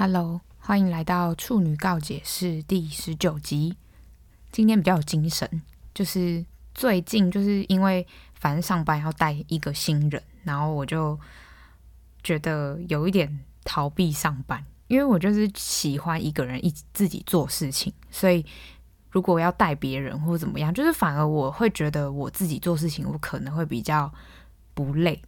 [0.00, 3.76] Hello，欢迎来到处女告解室第十九集。
[4.52, 5.60] 今天比较有精神，
[5.92, 11.18] 就是最近就是因为反正上班要带一个新人，然后我就
[12.22, 18.46] 觉得有一点逃避上班，因为我就是喜欢一个人一自己做事情，所以
[19.10, 24.14] 如果要带别人或怎么样，就是反而我会觉得我自己做事情，我可能会比较
[24.74, 25.20] 不累，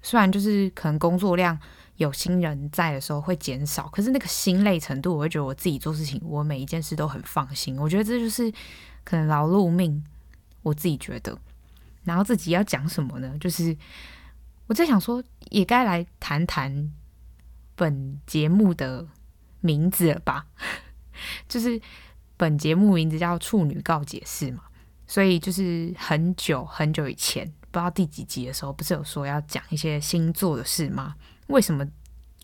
[0.00, 1.60] 虽然就是可能工作量。
[2.00, 7.78] 有新人在的时候会减少，可是那个心累程度，我会觉得我自己做事情，我每一件事都很放心。
[7.78, 8.50] 我觉得这就是
[9.04, 10.02] 可能劳碌命，
[10.62, 11.38] 我自己觉得。
[12.04, 13.36] 然后自己要讲什么呢？
[13.38, 13.76] 就是
[14.66, 16.90] 我在想说，也该来谈谈
[17.74, 19.06] 本节目的
[19.60, 20.46] 名字了吧？
[21.46, 21.78] 就是
[22.38, 24.62] 本节目名字叫《处女告解室》嘛，
[25.06, 31.14] 所以就是很久很久以前，不知道第几集的时候，不是有说要讲一些星座的事吗？
[31.50, 31.86] 为什么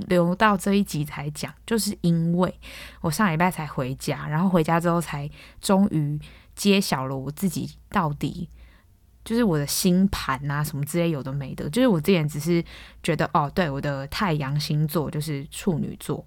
[0.08, 1.52] 留到这一集才讲？
[1.64, 2.54] 就是因为
[3.00, 5.30] 我上礼拜才回家，然后回家之后才
[5.60, 6.20] 终于
[6.54, 8.48] 揭晓了我自己到底
[9.24, 11.68] 就是我的星盘啊什么之类有的没的。
[11.70, 12.62] 就是我之前只是
[13.02, 16.24] 觉得哦，对，我的太阳星座就是处女座。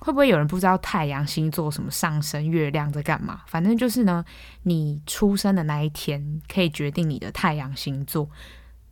[0.00, 3.42] 会不会有人不知道太阳星座什么上升、月亮在干嘛？
[3.46, 4.24] 反正就是呢，
[4.64, 8.28] 你出生的那一天可以决定你的太阳星座。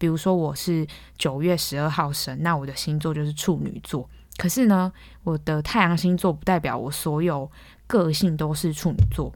[0.02, 0.84] 比如说我是
[1.16, 4.10] 九月十二号生，那我的星座就是处女座。
[4.36, 7.48] 可是呢，我的太阳星座不代表我所有
[7.86, 9.32] 个性都是处女座。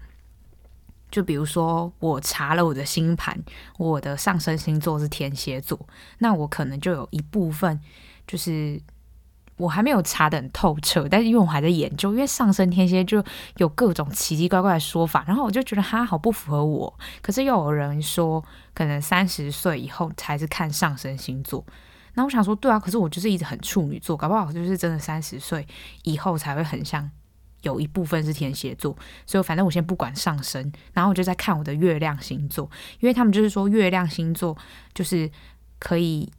[1.08, 3.40] 就比如说，我查了我的星盘，
[3.78, 5.78] 我的上升星座是天蝎座，
[6.18, 7.80] 那我可能就有一部分
[8.26, 8.82] 就是。
[9.56, 13.24] 我还没有查得很透彻，但是因为我还在研究，因为上升天蝎就
[13.56, 16.98] 有各种奇奇怪怪的说法，然后我就觉得它好不符合我。
[17.22, 21.64] 可是又有人说，可能三十岁以后才是看上升星座。
[22.14, 25.66] 那我想说，对啊，可是我就是一直很处女座，搞不好就是真的三十岁
[26.04, 27.10] 以后才会很像
[27.62, 28.94] 有一部分是天蝎座。
[29.24, 32.70] 所以反正我先不管上升，然后我就在看我的月亮星座，
[33.00, 34.54] 因为他们就是说月亮星座
[34.92, 35.30] 就是
[35.78, 36.30] 可以。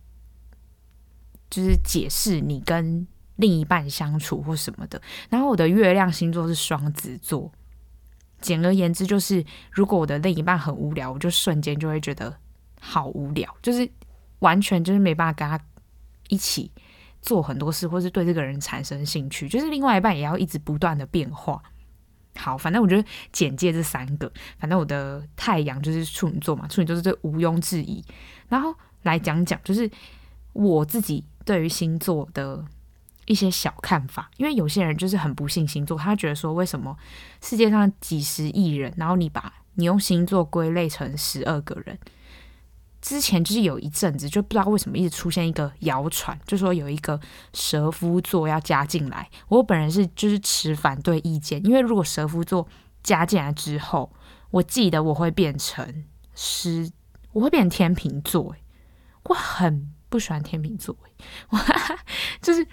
[1.50, 5.02] 就是解释你跟另一半相处或什么的。
[5.30, 7.52] 然后我的月亮星座是双子座。
[8.40, 12.38] 简而言之，就是如果我的另一半很无聊，我就瞬间就会觉得
[12.80, 13.90] 好无聊，就是
[14.40, 15.59] 完全就是没办法跟他
[16.30, 16.72] 一起
[17.19, 19.50] 做很多事，或是对这个人产生兴趣。
[19.50, 21.59] 就是另外一半也要一直不断的变化。
[22.36, 28.06] 好，反正我觉得简介这三个，反正我的太阳就是处女座嘛，处女座是这毋庸置疑。
[28.47, 28.72] 然后
[29.02, 29.90] 来讲讲，就是
[30.53, 31.24] 我自己。
[31.47, 32.62] 对于星座的
[33.25, 36.94] 一些小看法，因为有些人就是很不信星座，他觉得说，为什么
[37.41, 41.97] 世界上几十亿人，然后你把你用星座归类成十二个人？
[43.00, 47.18] 之前就是有一阵子就不知道为什么一直出现一个谣传，就说有一个
[47.53, 49.30] 蛇夫座要加进来。
[49.47, 52.68] 我本人是就是持反对意见，因为如果蛇夫座
[53.02, 54.12] 加进来之后，
[54.52, 56.03] 我记得我会变成
[56.36, 56.91] 狮，
[57.31, 58.53] 我会变成天秤座，
[59.24, 59.94] 我很。
[60.09, 60.95] 不喜欢天秤座，
[61.50, 61.57] 我
[62.41, 62.66] 就是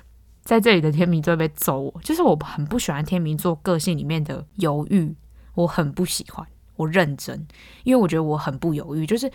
[0.42, 5.14] 在这里的天秤座被揍我，就是我很不喜欢天秤座个性里面的犹豫，
[5.54, 6.46] 我很不喜欢，
[6.76, 7.46] 我认真，
[7.82, 9.30] 因为我觉得我很不犹豫，就是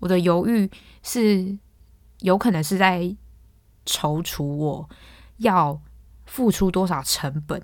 [0.00, 0.70] 我的犹豫
[1.02, 1.56] 是
[2.20, 3.02] 有可能是在
[3.86, 4.88] 踌躇我
[5.36, 5.80] 要
[6.26, 7.62] 付出多少成本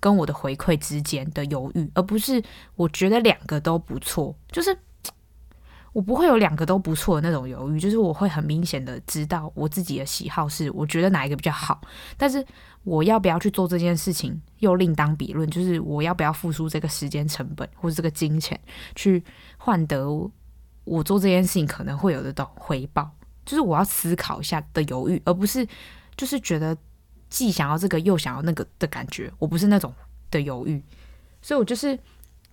[0.00, 2.42] 跟我的回馈之间的犹豫，而不是
[2.76, 4.76] 我觉得两个都不错，就是。
[5.92, 11.80] 我不会有两个都不错的那种犹豫，就是我会很明显的知道我自己的喜好是我觉得哪一个比较好，
[12.16, 12.44] 但是
[12.84, 18.58] 我要不要去做这件事情又另当别论，就是我要不要付出这个时间成本或者这个金钱
[18.94, 19.22] 去
[19.56, 20.06] 换得
[20.84, 23.10] 我做这件事情可能会有的回报，
[23.44, 25.66] 就是我要思考一下的犹豫，而不是
[26.16, 26.76] 就是觉得
[27.30, 29.92] 既想要这个又想要那个的感觉，我不是那种
[30.30, 30.82] 的犹豫，
[31.42, 31.98] 所以我就是。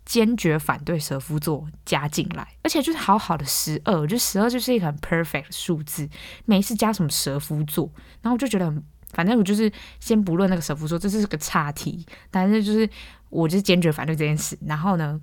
[0.05, 6.07] 坚决反对蛇夫座加进来，而且就是好好的十二，我觉得十二就是一个很 perfect 的数字，
[6.45, 8.83] 没事加什么蛇夫座，然后我就觉得很，
[9.13, 12.87] 反正我就是先不论那个蛇夫座，这是个岔题，但是就是
[13.29, 14.55] 我就是坚决反对这件事。
[14.67, 15.19] 然后呢，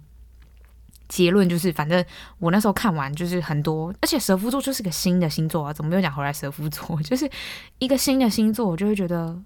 [1.09, 2.05] 结论就是，反正
[2.41, 7.01] 我那时候看完就是很多，而且蛇夫座就是个新的星座啊，怎么又讲回来蛇夫座？
[7.03, 7.31] 就是
[7.79, 9.41] 一个新的星座，我就会觉得，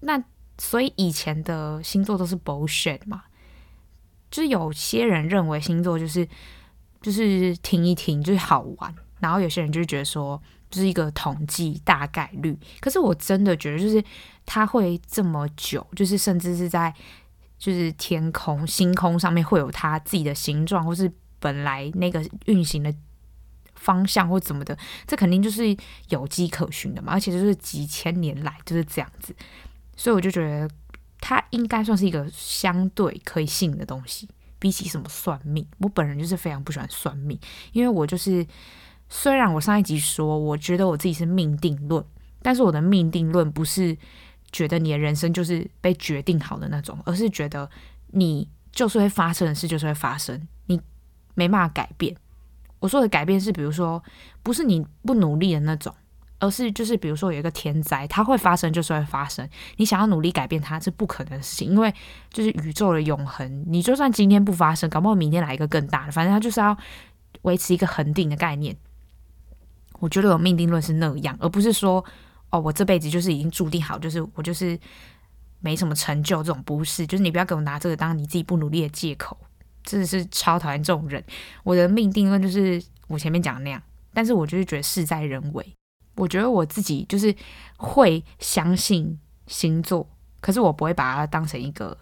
[0.00, 0.22] 那
[0.56, 3.24] 所以以前的星座都是 bullshit 嘛。
[4.32, 6.26] 就是有些人认为星座就是
[7.02, 12.58] 就是听一听就是好玩，然后有些人就觉得说就是一个统计大概率。
[12.80, 14.02] 可是我真的觉得就是
[14.46, 16.92] 它会这么久，就是甚至是在
[17.58, 22.94] 就是天空星空上面会有它自己的形状，或是本来那个运行的
[23.74, 24.74] 方向或怎么的，
[25.06, 25.76] 这肯定就是
[26.08, 27.12] 有迹可循的嘛。
[27.12, 29.36] 而且就是几千年来就是这样子，
[29.94, 30.68] 所以我就觉得。
[31.24, 34.28] 它应该算是一个相对可以信的东西，
[34.58, 35.64] 比起什么算命。
[35.78, 37.38] 我本人就是非常不喜欢算命，
[37.72, 38.44] 因为我就是
[39.08, 42.04] 虽然我上一集说我觉得我自己是命定论，
[42.42, 43.96] 但是我的命定论不是
[44.50, 47.70] 觉得你的人生就是被决定好的那种，而是觉得
[48.08, 50.80] 你就是会发生的事就是会发生，你
[51.34, 52.16] 没办法改变。
[52.80, 54.02] 我说的改变是，比如说
[54.42, 55.94] 不是你不努力的那种。
[56.42, 59.48] 而是就是比如说有一个天灾，它会发生就是会发生。
[59.76, 61.94] 你想要努力改变它是不可能的事情，因为
[62.32, 63.64] 就是宇宙的永恒。
[63.68, 66.76] 你就算今天不发生，搞不好明天来一个更大的，反正它就是要
[67.42, 68.76] 维持一个恒定的概念。
[70.00, 72.04] 我觉得有命定论是那样，而不是说
[72.50, 74.76] 哦，我这辈子就是已经注定好，就是我就是
[75.60, 77.06] 没什么成就这种不是。
[77.06, 79.38] 就是你不要给我拿这个当你自己不努力的借口，
[79.84, 81.22] 真的是超讨厌这种人。
[81.62, 83.80] 我的命定论就是我前面讲的那样，
[84.12, 85.64] 但是我就是觉得事在人为。
[86.14, 87.34] 我觉得我自己就是
[87.76, 90.06] 会相信星座，
[90.40, 91.96] 可是我不会把它当成一个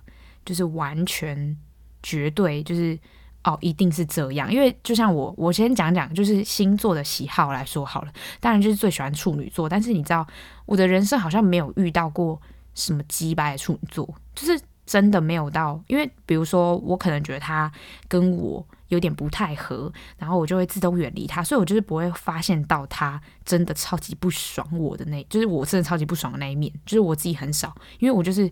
[0.44, 1.56] 就是完全
[2.02, 2.98] 绝对，就是
[3.44, 4.52] 哦一定是这样。
[4.52, 8.12] 因为就像我，我先讲讲就是星座的喜好来说好了。
[8.40, 10.26] 当然就是最喜欢处女座，但是你知道
[10.66, 12.40] 我的人生好像没有遇到过
[12.74, 15.82] 什么击败处女座，就是真的没有到。
[15.86, 17.70] 因为比如说我可能觉得他
[18.08, 18.66] 跟我。
[18.90, 28.50] 有点不太合，然后我就会自动远离他，所以我就是不会发现到他真的超级不爽我的那，就是我真的超级不爽的那一面，就是我自己很少，因为我就是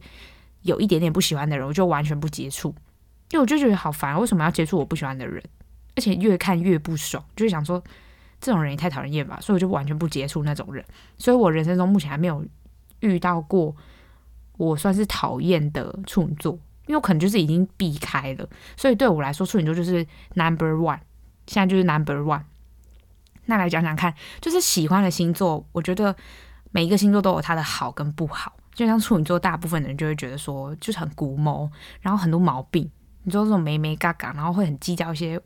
[0.63, 2.69] 有一点点不喜欢的人，我就完全不接触，
[3.31, 5.43] 因为我就觉得好烦，为什么要接触我不喜欢的人？
[5.97, 7.83] 而且越看越不爽，就是想说
[8.41, 10.85] 这种人也太讨人厌吧，所以我就完全不接触那种人，
[11.17, 12.45] 所以我人生中目前还没有
[13.01, 13.75] 遇到过
[14.57, 16.57] 我算是讨厌的处女座。
[16.89, 20.05] 因为我可能就是已经避开了，所以对我来说，处女座就是
[20.35, 20.99] number one，
[21.47, 22.43] 现在就是 number one。
[23.45, 26.17] 那来讲讲看，就是喜欢的星座，我觉得
[26.71, 28.57] 每一个星座都有它的好跟不好。
[28.73, 31.71] 就像处女座，大部分的人就会觉得说，就是很古毛，
[32.01, 32.91] 然后很多毛病，
[33.25, 35.39] 你说这种眉眉嘎嘎，然后会很计较一些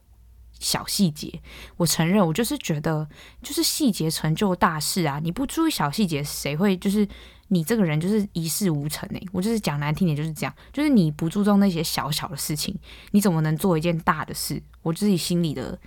[0.60, 1.40] 小细节。
[1.76, 3.08] 我承认，我就是觉得，
[3.42, 5.18] 就是细节成就大事啊！
[5.20, 7.08] 你不注意小细节，谁会就是？
[7.52, 12.74] 你这个人就是一事无成诶，我就是讲难听点就是这样，就是你不注重那些小小的事情，
[13.10, 14.62] 你怎么能做一件大的事？
[14.80, 15.78] 我自己心里的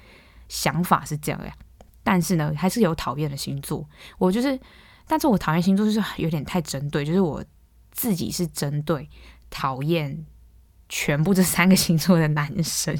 [0.47, 1.51] 想法是这样呀。
[2.03, 3.83] 但是呢，还是有讨厌的星座，
[4.19, 4.59] 我就是，
[5.07, 7.43] 但是我讨厌星座就是有点太针对，就是我
[7.89, 9.09] 自己是针对
[9.49, 10.23] 讨厌
[10.87, 12.95] 全部这三个星座的男生。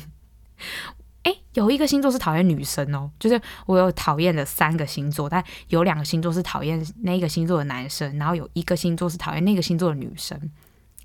[1.56, 10.40] 有一个星座是讨厌女生哦，就是我有讨厌的三个星座，但有两个星座是讨厌那个星座的男生，然后有一个星座是讨厌那个星座的女生。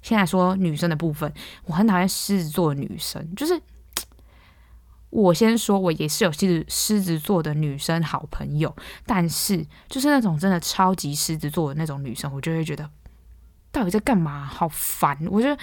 [0.03, 1.33] 现在说女生的部分，
[1.67, 3.61] 我很讨厌狮子座的女生，就是
[5.11, 8.75] 我先说，我也是有狮子狮子座的女生好朋友，
[9.07, 12.91] 但是就是那种真的超级狮子座的那种女生，我就会觉得
[13.71, 15.57] 到底在干嘛，好烦，我觉得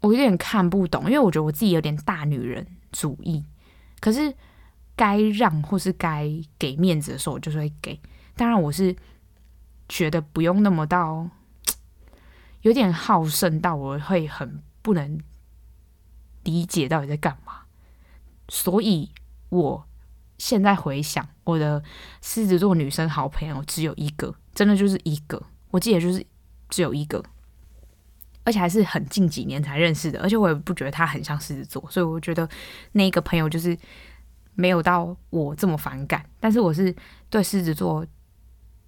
[0.00, 3.44] 我有点看不懂，因为我觉得我自己有点大女人主义。
[4.00, 4.34] 可是
[4.96, 8.00] 该让或是该给面子的时候，我就是会给。
[8.34, 8.96] 当然，我是
[9.88, 11.28] 觉得不用那么到
[12.62, 15.18] 有点好胜到我会很不能
[16.44, 17.62] 理解到底在干嘛。
[18.48, 19.10] 所以
[19.50, 19.86] 我
[20.38, 21.82] 现在回想，我的
[22.22, 25.42] 狮子座女生好朋友只有一个，真的就是一个。
[25.70, 26.26] 我记得就是
[26.68, 27.22] 只有一个，
[28.50, 30.20] 而且还是很近几年才认识的。
[30.20, 32.46] 而且我也不觉得他很像狮子座，所以我觉得
[32.92, 33.78] 那一个朋友就是。
[34.56, 36.94] 没有到我这么反感，但是我是
[37.30, 38.04] 对狮子座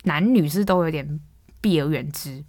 [0.02, 1.20] 男女是都有点
[1.62, 2.44] 避而远之。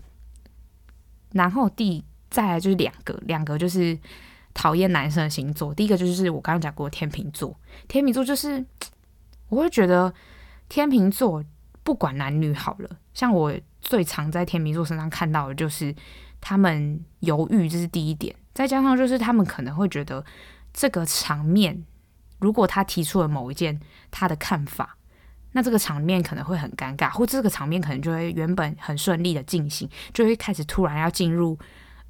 [1.32, 3.98] 然后第再来就是两个，两个就是
[4.54, 5.74] 讨厌男生的星座。
[5.74, 8.66] 第一个就是我刚刚讲过天秤座，天秤座就是
[9.48, 10.14] 我会觉得
[10.68, 11.42] 天秤座
[11.82, 15.96] 不管男女好了，像我最常在天秤座身上看到的就是
[16.44, 18.36] 他们犹豫，这是第一点。
[18.54, 20.24] 再加上就是他们可能会觉得
[20.74, 21.86] 这个场面。
[22.40, 23.80] 如果他提出了某一件
[24.12, 24.98] 他的看法，
[25.54, 31.58] 那这个场面可能会很尴尬，或这个场面可能就会原本很顺利的进行，就会开始突然要进入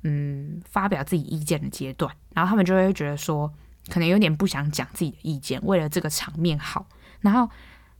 [0.01, 3.47] 嗯发表自己意见的阶段，然后他们就会觉得说，
[3.89, 6.87] 可能有点不想讲自己的意见，为了这个场面好，
[7.21, 7.47] 然后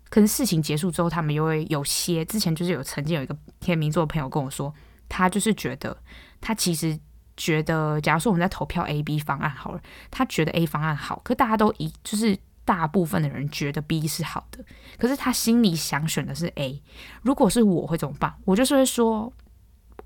[0.10, 4.74] 可能事情结束之后，他们又会有些之前就是有曾经有一个天秤座的朋友跟我说，
[5.14, 5.96] 他就是觉得
[6.42, 7.00] 他其实。
[7.36, 14.64] 觉得，假如说我们在投票 A、B 方案好了，他觉得 A 方案好，可大家都一就是大部分的人觉得 B 是好的，
[15.00, 16.80] 可是他心里想选的是 A。
[17.24, 18.32] 如果是我会怎么办？
[18.46, 19.34] 我就是会说，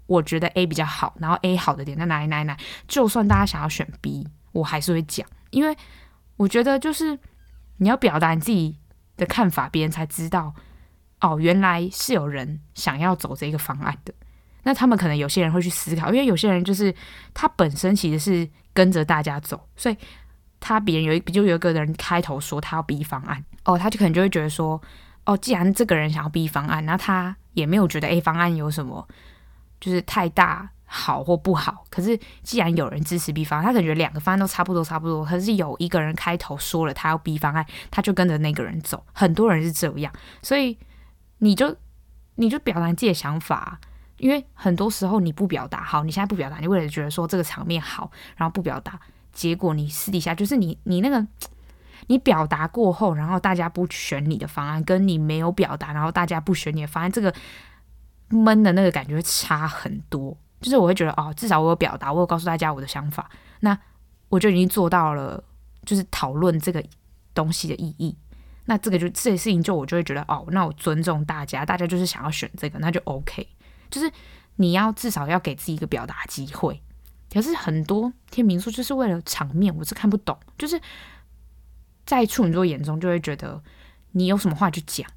[0.05, 2.55] 我觉得 A 比较好，然后 A 好的点在哪里哪里哪。
[2.87, 5.75] 就算大家想要选 B，我还是会讲，因为
[6.37, 7.19] 我觉得就是
[7.75, 8.77] 你要表达你自己
[9.17, 10.55] 的看法，别人才知道
[11.19, 14.13] 哦，原来是有人想要走这个方案的。
[14.67, 16.93] 那他们可能有些人会去思考，因为有些人就是
[17.33, 19.95] 他本身其实是跟着大家走，所以
[20.59, 24.81] 他别人有一就有一个人开头说他要 B 方案，哦，他就可能就会觉得说，
[25.25, 29.07] 哦，既然这个人想要 B 方案，那他也没有觉得 A 方案有什么
[29.79, 31.85] 就是太大好或不好。
[31.89, 39.01] 可是既然有人支持 B 方案，他感觉两个方案都差不多差不多，可是有一个人开头说了他要 B 方案，他就跟着那个人走。
[39.13, 40.77] 很多人是这样，所以
[41.37, 41.73] 你就
[42.35, 43.79] 你就表达自己的想法。
[44.17, 48.99] 因为很多时候你不表达好，你现在不表达，你为了觉得说这个场面好，然后不表达，
[49.31, 51.25] 结果你私底下就是你你那个
[52.07, 57.33] 你表达过后，然后大家不选你的方案，跟你没有表达，然后大家不选你的方案，这个
[58.29, 60.37] 闷的那个感觉差很多。
[60.59, 63.77] 就是我会觉得哦，至少我有表达，我有告诉大家我的想法，那
[64.29, 65.43] 我就已经做到了，
[65.85, 66.83] 就是讨论这个
[67.33, 68.17] 东西的意义。
[68.65, 73.47] 那这个就这些事情，就我就会觉得哦，那我尊重大家，大家就是想要选这个，那就 OK。
[73.89, 74.11] 就是
[74.57, 76.81] 你要至少要给自己一个表达机会，
[77.31, 80.37] 可是很多天秤座就是为了场面，我是看不懂。
[80.57, 80.81] 就是
[82.05, 83.61] 在处女座眼中，就会觉得
[84.13, 85.07] 你有什么话就讲，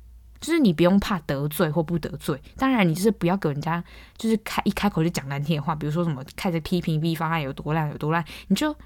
[0.40, 2.40] 就是你不用怕得罪或不得罪。
[2.56, 3.82] 当然，你就是不要给人家
[4.18, 8.76] 就是开一开口就讲难听的话，比如说什么开始批评 B 方案有多烂有多烂，你就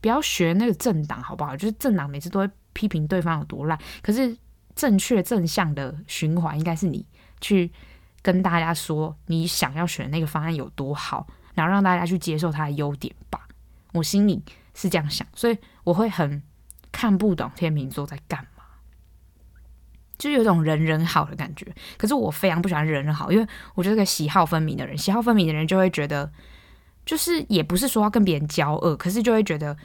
[0.00, 1.56] 不要学那个政党好不好？
[1.56, 4.36] 就是政党每次都会批评对方有多烂，可是
[4.76, 7.04] 正确正向的循环应该是你
[7.40, 7.72] 去。
[8.22, 13.48] 跟大家说你想要选的那个方案有多好，然后让大家去接受它的优点吧。
[13.92, 14.42] 我心里
[14.74, 16.42] 是这样想，所以我会很
[16.92, 18.64] 看不懂天秤座在干嘛，
[20.16, 21.66] 就有种人人好的感觉。
[21.98, 24.96] 可是我非常不喜欢人人好，因为我就是个喜好分明的人。
[24.96, 26.32] 喜好分明的人就会觉得，
[27.04, 29.76] 就是也不是说要跟别人交恶，可是就会觉得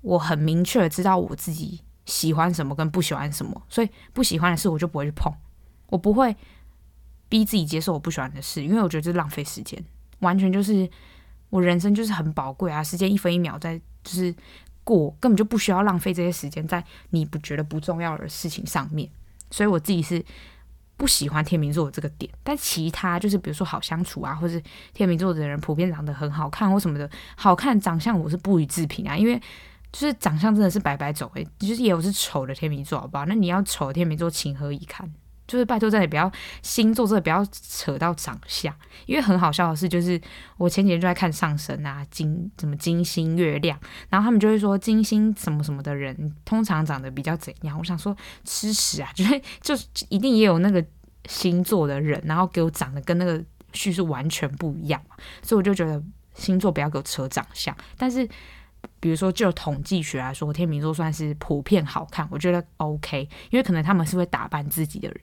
[0.00, 5.32] 我很明确的知道我自己喜欢什么跟不喜欢什么，所以不喜欢的事我就不会去碰，
[5.86, 6.36] 我不会。
[7.28, 9.82] 逼自己接受我不喜欢的事，因为我觉得这浪费时间，
[10.20, 10.88] 完全就是
[11.50, 14.34] 我人生就是很宝贵啊，时间一分一秒在就是
[14.84, 19.08] 过，根本就不需要浪费这些时间在你不觉得不重要的事情上面。
[19.50, 20.24] 所以我自己是
[20.96, 29.40] 不喜欢天秤座这个点，但其他就是比如说好相处啊，或是天秤座的人普遍长得很好看或什么的，好看长相我是不予置评啊，因为
[29.92, 33.24] 就是长相真的是白白走诶，就是也有是丑的天秤座，好不好？
[33.26, 35.10] 那你要丑的天秤座情何以堪？
[35.46, 36.30] 就是拜托，真的不要
[36.62, 38.74] 星座，真的不要扯到长相，
[39.06, 40.20] 因为很好笑的是，就是
[40.56, 47.78] 我前几天就在看上升啊，金什么金星、月亮，然后他们就会说金星什么什么的人通常长得比较怎样。
[47.78, 50.84] 我想说吃屎啊， 就是就是一定也有那个
[51.26, 55.00] 星座的人，然后给我长得跟那个叙述完全不一样，
[55.42, 56.02] 所以我就觉得
[56.34, 57.76] 星座不要给我扯长相。
[57.96, 58.28] 但是
[58.98, 65.20] 比如说就统计学来说，天秤座算是普遍好看，我觉得 OK，因为可能他们是会打扮自己的人。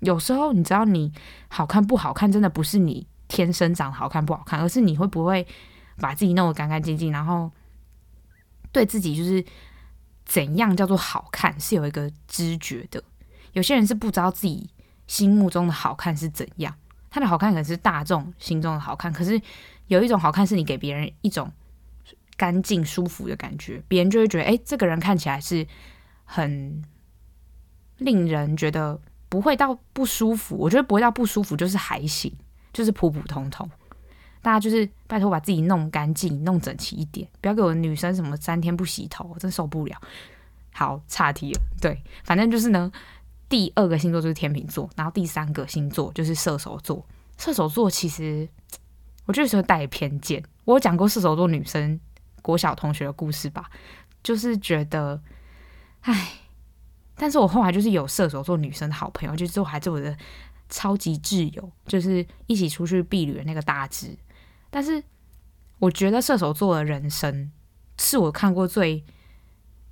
[0.00, 1.10] 有时候你知道你
[1.48, 5.46] 好看不好看，真的不是你天生长得好看不好看，而是你会不会
[5.98, 7.50] 把自己弄得干干净净，然后
[8.70, 9.42] 对自己就是
[10.26, 13.02] 怎样叫做好看是有一个知觉的。
[13.52, 14.68] 有些人是不知道自己
[15.06, 16.74] 心目中的好看是怎样，
[17.08, 19.40] 他的好看可能是大众心中的好看，可是
[19.86, 21.50] 有一种好看是你给别人一种
[22.36, 25.66] 干净舒服的感觉，别人就会觉得哎，这个人看起来是
[26.24, 26.82] 很
[27.98, 29.00] 令人觉得。
[29.26, 32.32] 不会到不舒服，我觉得不会到不舒服，就是还行，
[32.72, 33.68] 就是普普通通。
[34.40, 40.00] 大家就是拜托把自己弄干净、弄整齐一点，不要给我女生什么三天不洗头，真受不了。
[40.72, 41.60] 好，岔题了。
[41.80, 42.92] 对，反正就是呢，
[43.48, 47.04] 第二个星座就是天秤座，然后第三个星座就是射手座。
[47.36, 48.48] 射手座其实
[49.24, 50.40] 我觉得是会带偏见。
[50.64, 51.98] 我有讲过射手座女生
[52.44, 53.70] 国小同学的故事吧，
[54.22, 55.18] 就是觉得，
[56.02, 56.32] 唉。
[57.16, 60.16] 但是我后来就是有射手座女生的好朋友，就是还是我的
[60.68, 64.18] 超级挚友，就是一起出去避旅的那个大志。
[64.68, 65.00] 但是
[65.78, 67.52] 我觉得射手座的人生
[68.00, 69.04] 是我看过最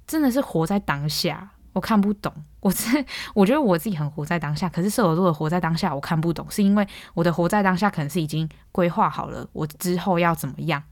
[0.05, 2.35] 真的是活在当下，我看不懂。
[2.59, 3.05] 我是
[3.35, 10.83] 我觉得我自己很活在当下，可是射手座的活在当下我看不懂，是因为我的活在当下可能是已经规划好了我之后要怎么样。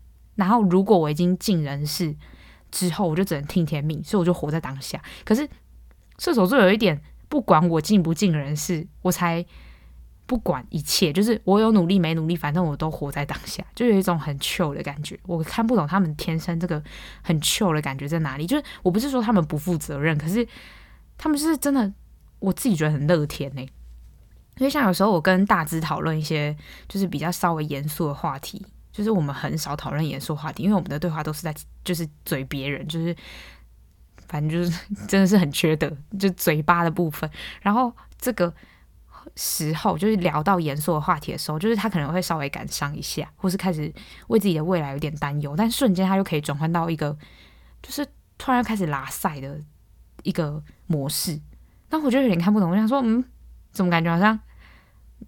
[0.40, 2.16] 然后如果我已经尽人事
[2.72, 5.00] 之后，我就只能听天命，所以我就活在当下。
[5.24, 5.48] 可是。
[6.22, 9.42] 射手座有一点，不管我尽不尽人事，我才
[10.26, 11.10] 不管一切。
[11.10, 15.18] 就是我有努力没努力，反正我都活在当下，就有一种很 chill 的感觉。
[15.22, 16.84] 我看不懂他们天生这个
[17.22, 18.46] 很 chill 的感觉在哪里。
[18.46, 20.46] 就是我不是说他们不负责任，可是
[21.16, 21.90] 他们是真的，
[22.38, 23.62] 我自己觉得很乐天呢。
[24.58, 26.54] 因为像有时候我跟大芝讨论一些
[26.86, 31.54] 就是比较稍微严肃的话题，就是我们很少讨论严肃话题，因为我们的对话都是在
[31.84, 33.16] 就是嘴别人，就是。
[34.28, 37.28] 反正就是 真的是很缺德，就嘴巴的部分。
[37.62, 38.54] 然后这个
[39.34, 43.92] 时候，就是聊到严肃的话题的时候，就是他可能会稍微感伤一下，或是开始
[44.28, 47.18] 为自己的未来有点担忧，但瞬间他又可以转换到一个，
[47.82, 48.06] 就是
[48.38, 49.60] 突然又开始拉赛的
[50.22, 51.40] 一个模式。
[51.88, 53.24] 那我就有点看不懂，我想说，嗯，
[53.72, 54.38] 怎么感觉好像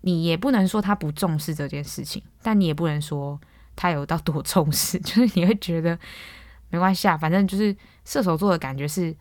[0.03, 3.41] 你也不能说他不重视这件事情，但你也不能说
[3.77, 5.99] 他有到多重视， 就是你会觉得
[6.71, 9.15] 没关系啊，反正就是射手座的感觉是，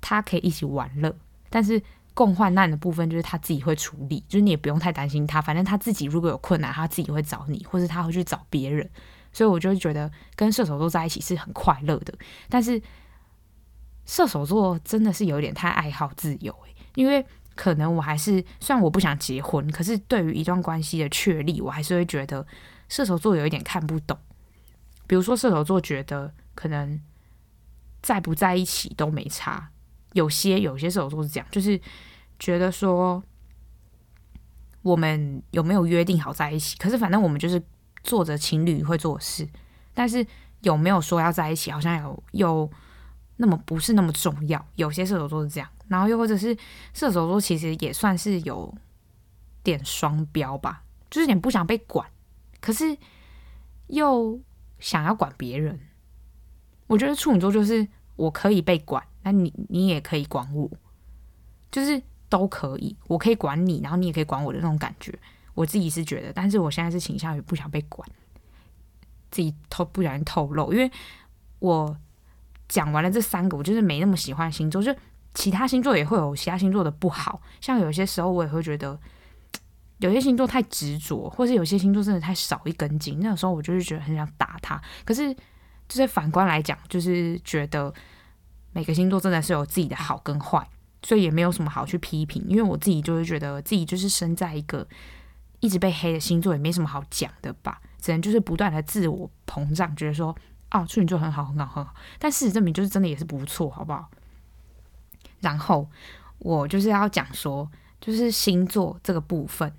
[0.00, 1.14] 他可以一起玩乐，
[1.48, 1.82] 但是。
[2.12, 8.86] 共患难的部分就是他自己会处理，就是你也不用太担心他，反正他自己如果有困难，他自己会找你，或者他会去找别人。
[9.32, 12.12] 所以我就觉得跟射手座在一起是很快乐的。
[12.48, 12.82] 但是
[14.04, 16.54] 射手座真的是有点太爱好自由，
[16.96, 22.44] 因为可能我还是虽然我不想结婚，可是对于一段关系的确立，我还是会觉得
[22.90, 24.18] 射手座有一点看不懂。
[25.06, 27.00] 比如说射手座觉得可能
[28.02, 29.70] 在不在一起都没差，
[30.12, 31.80] 有些有些射手座是这样，就是。
[32.42, 33.22] 觉得说
[34.80, 36.74] 我们有没有约定好在一起？
[36.78, 37.62] 可是反正我们就是
[38.02, 39.46] 做着情侣会做的事，
[39.92, 40.26] 但是
[40.62, 42.70] 有没有说要在一起，好像有又
[43.36, 44.66] 那么不是那么重要。
[44.76, 46.56] 有些射手座是这样，然后又或者是
[46.94, 48.74] 射手座其实也算是有
[49.62, 52.08] 点双标吧，就是有点不想被管，
[52.60, 52.96] 可是
[53.88, 54.40] 又
[54.78, 55.78] 想要管别人。
[56.86, 57.86] 我觉得处女座就是
[58.16, 60.70] 我可以被管，那你你也可以管我，
[61.70, 62.02] 就是。
[62.30, 65.12] 都可以，我可以管你，然后你也可以管我的那种感觉，
[65.52, 68.08] 我自己是觉得，但是我现在是倾向于不想被管，
[69.32, 70.88] 自己透不小心透露，因为
[71.58, 71.98] 我
[72.68, 74.94] 讲完了这三个，我就是没那么喜欢星座，就
[75.34, 78.96] 其他星座也会有其他星座的不好，像有些时候我也会觉得
[80.00, 84.80] 有些星座太执着，或是有些星座真的太少一根筋，那个时候我就是觉得很想打他。
[85.04, 85.32] 可是
[85.88, 87.94] 就是反观来讲，就是觉得
[88.72, 90.68] 每个星座真的是有自己的好跟坏。
[91.02, 94.86] 所以也没有什么好去批评，因为我自己就会觉得自己就是生在一个
[95.60, 100.36] 一直被黑的星座，也没什么好讲的吧，只能就是不断的自我膨胀，觉得说
[100.70, 104.10] 哦，处女座很好很好很好，但事实证明就是真的也是不错，好不好？
[105.40, 105.88] 然后
[106.40, 107.66] 我就是要讲说，
[107.98, 109.72] 就是星座这个部分，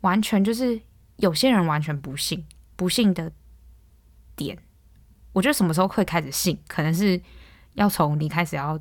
[0.00, 0.80] 完全就是
[1.16, 3.32] 有些人完全不信，不信的
[4.36, 4.58] 点，
[5.32, 7.20] 我觉得什么时候会开始信，可能是
[7.74, 8.78] 要从你开始要。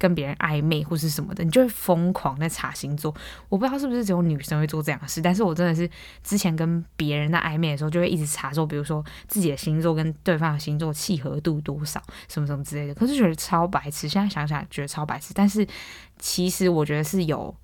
[0.00, 3.14] 跟别人暧昧或是什么的，你就会疯狂在查星座。
[3.50, 5.86] 我不知道是不是只有女生会做这样的事，但是我真的是
[6.24, 12.94] 之前跟别人在暧昧的时候，就会一直查说，比如说自己的星座跟对方的星座契合度多少，什么什么之类的。
[12.94, 15.68] 可是觉得超白痴，现在想想觉得超白痴，但是
[16.18, 17.54] 其实我觉得是有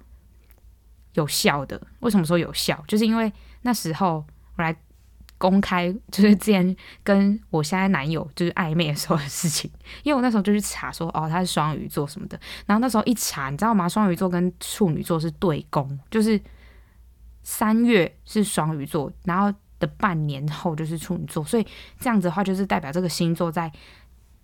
[1.16, 1.79] 有效的。
[2.00, 2.83] 为什么说有效？
[2.88, 4.24] 就是因为那时候
[4.57, 4.74] 我来。
[5.38, 6.74] 公开就是之前
[7.05, 9.70] 跟我现在男友就是暧昧的时候的事情，
[10.02, 13.87] 因为我那时候就去查说哦，他是双鱼座什么的，然后那时候一查，你知道吗？
[13.87, 16.40] 双鱼座跟处女座是对宫，就是
[17.42, 21.66] 三月是双鱼座，然后的半年后就是处女座，所以
[22.00, 23.70] 这样子的话就是代表这个星座在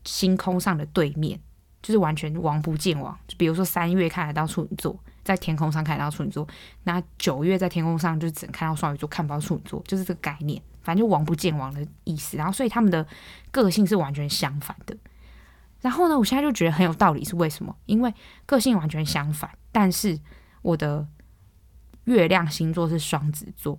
[0.04, 1.40] 星空上的对面，
[1.80, 3.18] 就是完全王不见王。
[3.26, 5.02] 就比如说三月看得到处女座。
[5.24, 6.46] 在天空上看到处女座，
[6.85, 10.61] 那九月在天空上就只能看到双鱼座，看不到处女座，就是这个概念。
[10.82, 12.37] 反正就王不见王的意思。
[12.37, 13.06] 然后，所以他们的
[13.52, 14.96] 个性是完全相反的。
[15.80, 17.76] 然后呢，我现在就觉得很有道理，是为什么？
[17.87, 18.12] 因为
[18.46, 20.18] 个性完全相反，但是
[20.61, 21.06] 我的
[22.06, 23.78] 月亮星座是双子座，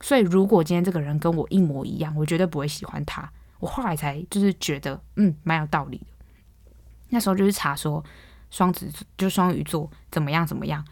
[0.00, 3.30] 所以如果今天这个人跟我一模一样，我绝对不会喜欢他。
[3.60, 6.06] 我后来才就是觉得，嗯，蛮有道理的。
[7.10, 8.02] 那时候就是查说。
[8.50, 10.84] 双子就双鱼座怎么样怎么样？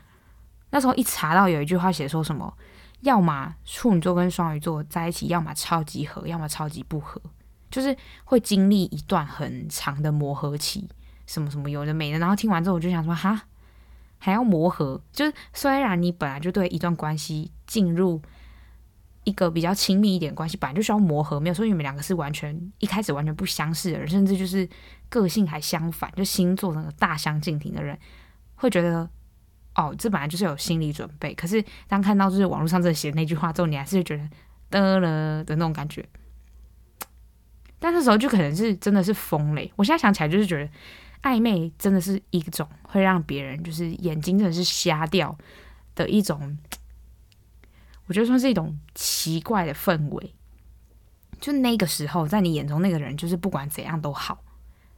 [0.70, 2.52] 那时候一查到有一句话写说什么，
[3.00, 7.20] 要么处女座跟双鱼座在一起，要么超级合，要么超级不合，
[7.70, 10.88] 就是会经历一段很长的磨合期，
[11.26, 12.18] 什么什么有的没的。
[12.18, 13.42] 然后听完之后，我就想说，哈，
[14.18, 15.00] 还要磨合？
[15.12, 18.20] 就是虽然你本来就对一段关系进入。
[19.24, 24.68] 一个比较亲密一点关系，本来就需要磨合，没有说你们两个是完全一开始完全不相识的人，甚至就是
[25.08, 27.98] 个性还相反，就星座那个大相径庭的人，
[28.54, 29.08] 会觉得
[29.74, 31.34] 哦，这本来就是有心理准备。
[31.34, 34.28] 可是当看到就是网络上这写那句话之后，你还是觉得
[34.70, 36.06] 得了的那种感觉。
[37.78, 39.62] 但那时候就可能是真的是疯了。
[39.76, 40.70] 我现在想起来就是觉得
[41.22, 45.36] 暧昧真的是一种会让别人就是眼睛真的是瞎掉
[45.94, 46.56] 的一种。
[48.06, 50.32] 我觉得算是一种奇怪的氛围，
[51.40, 54.44] 就那个时候，在你眼中那个人，就是不管怎样都好，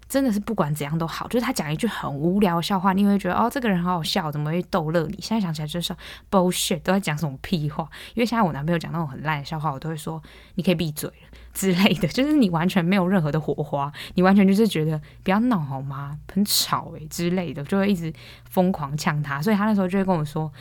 [0.08, 1.28] 真的是不管怎样都好。
[1.28, 5.18] 就是他讲一句很无聊的笑话，你会觉得哦，这个人好好笑，怎么会逗乐你？
[5.20, 5.94] 现在想起来就是
[6.30, 7.88] bullshit，都在讲什么屁话。
[8.14, 10.22] 因为现在我男朋友讲那种很烂的笑话，我都会说
[10.54, 12.08] 你可以闭嘴了之类的。
[12.08, 16.18] 就是你完全没有任何的火花，你完全就是觉得不要闹好吗？
[16.32, 18.12] 很吵诶、之类的，就会一直
[18.48, 19.42] 疯狂呛他。
[19.42, 20.52] 所以他那时候就会跟我说。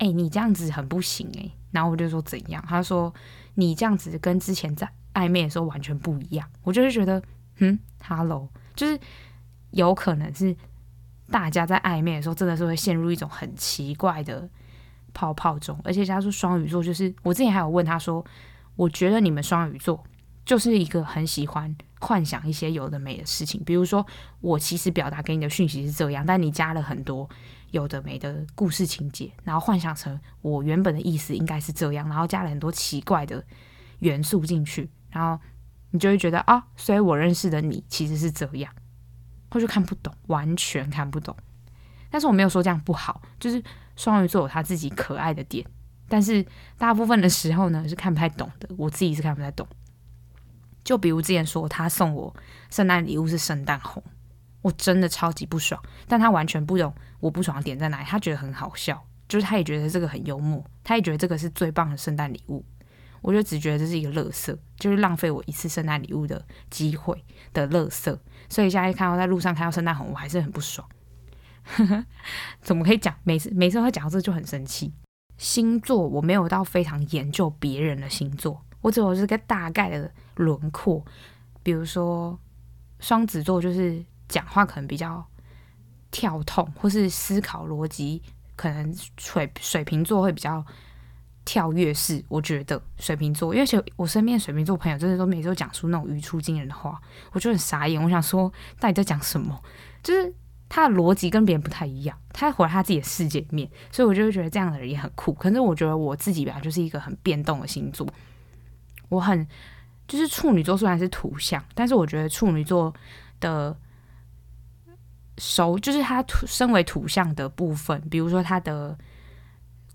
[0.00, 1.52] 哎、你这样子很不行哎、欸。
[1.72, 2.64] 然后我就说怎样？
[2.68, 3.12] 他说
[3.54, 6.48] 你这样子跟之前在暧昧的时候完全不一样。
[6.62, 7.20] 我就是觉得，
[7.56, 8.98] 嗯，Hello，就是
[9.72, 10.56] 有可能是
[11.30, 14.48] 大家在暧昧的时候真的是会陷入一种很奇怪的
[15.12, 18.24] 泡泡中，而且他说双鱼座就是我之前还有问他说，
[18.76, 20.02] 我觉得你们双鱼座
[20.46, 24.06] 就是一个很喜欢幻想一些有的没的事情，比如说
[24.40, 27.28] 我其实表达给你的讯息是这样，但你加了很多。
[27.70, 33.44] 有的没的故事情节，然后幻想成我原本的意思应该是这样，然后加了很多奇怪的
[33.98, 35.38] 元素进去，然后
[35.90, 38.72] 你就会觉得啊，所以我认识的你其实是这样，
[39.50, 41.36] 或就看不懂，完全看不懂。
[42.10, 43.62] 但是我没有说这样不好，就是
[43.96, 45.66] 双鱼座有他自己可爱的点，
[46.08, 46.44] 但是
[46.76, 49.66] 大部分的时候呢是看不太懂的，我自己是看不太懂。
[50.84, 52.34] 就比如之前说他送我
[52.70, 54.02] 圣诞礼物是圣诞红。
[54.60, 62.62] 我真的超级不爽，但他完全不懂我不爽的点在哪里，他觉得很好笑，就是他也觉得这个很幽默，他也觉得这个是最棒的圣诞礼物。
[63.28, 68.18] 我就只觉得这是一个垃圾，就是浪费我一次圣诞礼物的机会的垃圾。
[68.48, 70.88] 所以现在看到在路上看到圣诞红，我还是很不爽。
[72.62, 73.14] 怎么可以讲？
[73.24, 74.94] 每次每次会讲到这就很生气。
[75.36, 81.04] 星座我没有到非常研究别人的星座，我只有是个大概的轮廓。
[81.62, 82.40] 比如说
[82.98, 84.02] 双子座就是。
[84.28, 85.26] 讲话可能比较
[86.10, 88.22] 跳痛，或是思考逻辑
[88.56, 90.62] 可能水水瓶座会比较
[91.48, 92.22] 跳跃式。
[92.28, 97.00] 我觉得水瓶座，因为我身边水瓶座朋友真的都每次都讲出那种语出惊人的话，
[97.32, 98.02] 我就很傻眼。
[98.02, 99.58] 我想说，到底在讲什么？
[100.02, 100.30] 就是
[100.68, 105.32] 他的逻辑跟别人不太一样，他活在他自己的世界里面，所以我就会觉得这样的人也很酷。
[105.32, 108.06] 可是我觉得我自己本来，就是一个很变动的星座。
[109.08, 109.48] 我很
[110.06, 112.92] 就是处女座虽然是土象，但是我觉得处女座
[113.40, 113.74] 的。
[115.40, 118.98] 熟就是他土身为土象的部分，比如说他的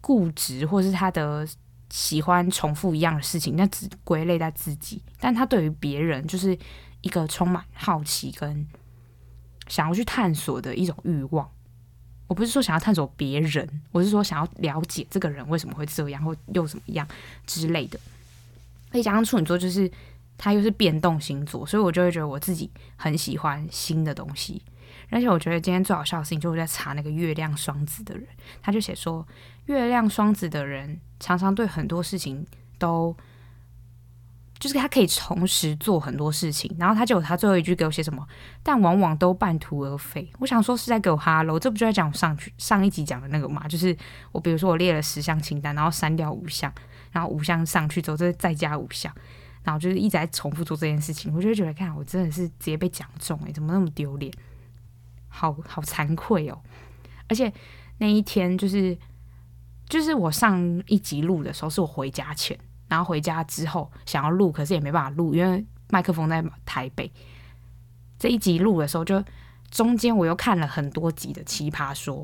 [0.04, 1.48] 固执，或是他的
[1.90, 5.02] 喜欢重复一样的事情，那只归类在自己。
[5.18, 6.58] 但他对于别人，就是
[7.00, 8.68] 一个充满好奇跟
[9.70, 11.50] 想要去探索的一种欲望。
[12.28, 17.08] 我不是说想要探索别人，我是说想要了解这个人为什么会这样，或又怎么样
[17.48, 17.98] 之类的。
[18.92, 19.90] 可以加上处女座，就是
[20.38, 24.62] 他又是变动星座，所以我就会觉得我自己很喜欢新的东西。
[25.14, 28.28] 而且我觉得今天最好笑的事情就是在查那个月亮双子的人，
[28.62, 29.26] 他就写说，
[29.66, 32.46] 月亮双子的人常常对很多事情
[32.80, 33.16] 都，
[34.60, 36.76] 就是他可以同时做很多事情。
[36.80, 38.28] 然后他就有他最后一句给我写什么，
[38.64, 40.30] 但往往都半途而废。
[40.40, 43.68] 我想说是在给我哈喽，这不就在讲我上去上一集讲的那个嘛？
[43.68, 43.96] 就是
[44.32, 46.74] 我比如说我列了十项清单，然后删掉五项，
[47.12, 49.14] 然后五项上去之后再再加五项，
[49.64, 51.34] 然后就是一直在重复做这件事情。
[51.36, 54.34] 我就觉得看我真的是直接被讲中诶、怎么那么丢脸？
[55.36, 56.62] 好好惭愧哦，
[57.28, 57.52] 而且
[57.98, 58.96] 那一天就是
[59.90, 62.56] 就是我上一集录的时候，是我回家前，
[62.88, 67.12] 然后回家之后想要录，可是也没办法录，因为麦克风在台北。
[68.20, 69.22] 这一集录的时候，就
[69.72, 72.16] 中间我又看了很多集的《奇葩说》，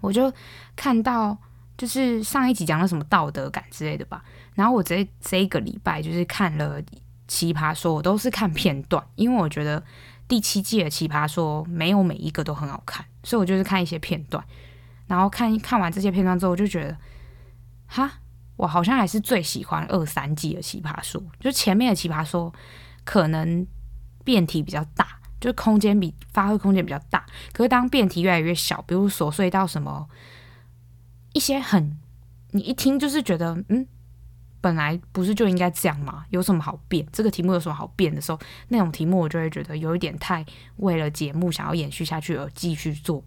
[0.00, 0.32] 我就
[0.74, 1.36] 看到
[1.76, 6.82] 就是上一集讲了什么道德感之类的吧，然后我这这一个礼拜就是看了
[7.28, 9.82] 《奇葩说》，我都是看片段，因为我觉得。
[10.26, 14.42] 第七季的奇葩说没有每一个都很好看，所以我就是看一些片段，
[15.06, 16.96] 然后看看完这些片段之后，我就觉得，
[17.86, 18.10] 哈，
[18.56, 22.52] 我好像还是最喜欢二三季的奇葩说，就前面的奇葩说
[23.04, 23.66] 可能
[24.24, 30.08] 辩题比较大，就是空间比发挥空间比较大，可是当辩题越来越小，比如琐碎到什么
[31.34, 31.98] 一些很，
[32.52, 33.86] 你一听就是觉得，嗯。
[34.64, 36.24] 本来不是就应该这样吗？
[36.30, 37.06] 有什么好变？
[37.12, 40.42] 这个题目有什么好变的时候，那种题目我就会觉得有一点太
[40.76, 43.22] 为了节目想要延续下去而继续做。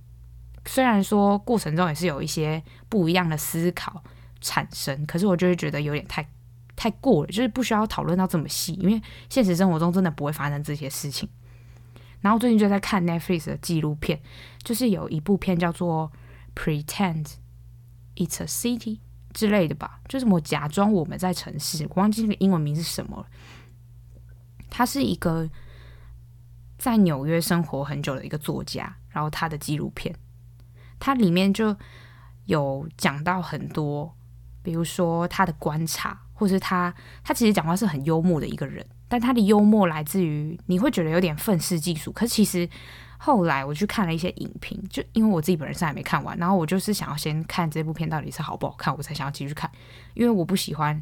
[0.65, 4.04] 虽然说过程中也是有一些不一样的思考
[4.41, 6.28] 产生，可是我就会觉得有点太
[6.76, 11.30] 太过了，就是不需要讨论到这么细，因为现实生活中真的不会发生这些事情。
[12.21, 14.19] 然后最近就在看 Netflix 的纪录片，
[14.63, 16.12] 就是有一部片叫做
[16.60, 17.34] 《Pretend
[18.15, 18.97] It's a City》。
[19.38, 23.28] 之类的吧，就是我假装我们在城市，我忘记那个英文名是什么了。
[24.67, 25.47] 他是一个
[26.80, 30.15] 在纽约生活很久的一个作家，然后他的纪录片，
[30.97, 31.78] 他里面就
[32.45, 34.12] 有讲到很多，
[34.63, 36.91] 比如说他的观察，或是他
[37.23, 42.67] 他其实讲话是很幽默的一个人，但他的幽默来自于你会觉得有点愤世嫉俗，可是其实。
[43.17, 49.69] 后来我去看了一些影评，就因为我自己本人是还没看完，然后我就是想要先看这部片到底是好不好看，我才想要继续看，
[50.13, 51.01] 因为我不喜欢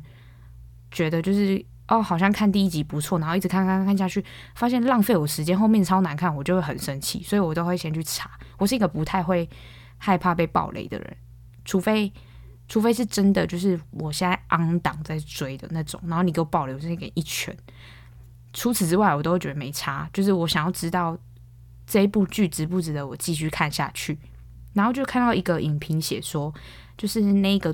[0.92, 4.24] 觉得就是哦，好像看第一集不错，然后一直看看看下去，
[4.56, 8.32] 发现浪费我时间，后面超难看，我就会很生气，所以我都会先去查。
[8.58, 9.48] 我是一个不太会
[9.98, 11.18] 害怕被暴雷的人，
[11.64, 12.12] 除非
[12.68, 17.56] 除非是真的，就是我现在 on 档在追的那种，然后你给我保留这个一拳。
[18.54, 20.10] 除此之外，我都会觉得没差。
[20.14, 21.16] 就是我想要知道
[21.86, 24.18] 这一部剧值不值得我继续看下去。
[24.74, 26.54] 然后就看到一个影评写说，
[26.98, 27.74] 就是那个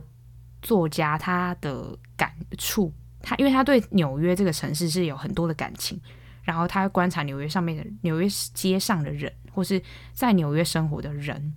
[0.61, 2.93] 作家他的感触，
[3.23, 5.99] 他因为他对纽约这个城市是有很多的感情，
[6.43, 9.81] 然后他观察纽约上面的纽约街上的人，或是
[10.13, 11.55] 在纽约生活的人，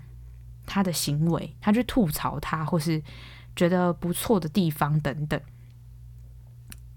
[0.64, 3.02] 他的行为，他去吐槽他，或是
[3.54, 5.38] 觉得不错的地方等等。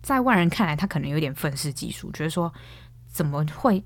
[0.01, 2.53] 在外人看来，他可能有点愤世嫉俗，觉得说
[3.09, 3.83] 怎么会？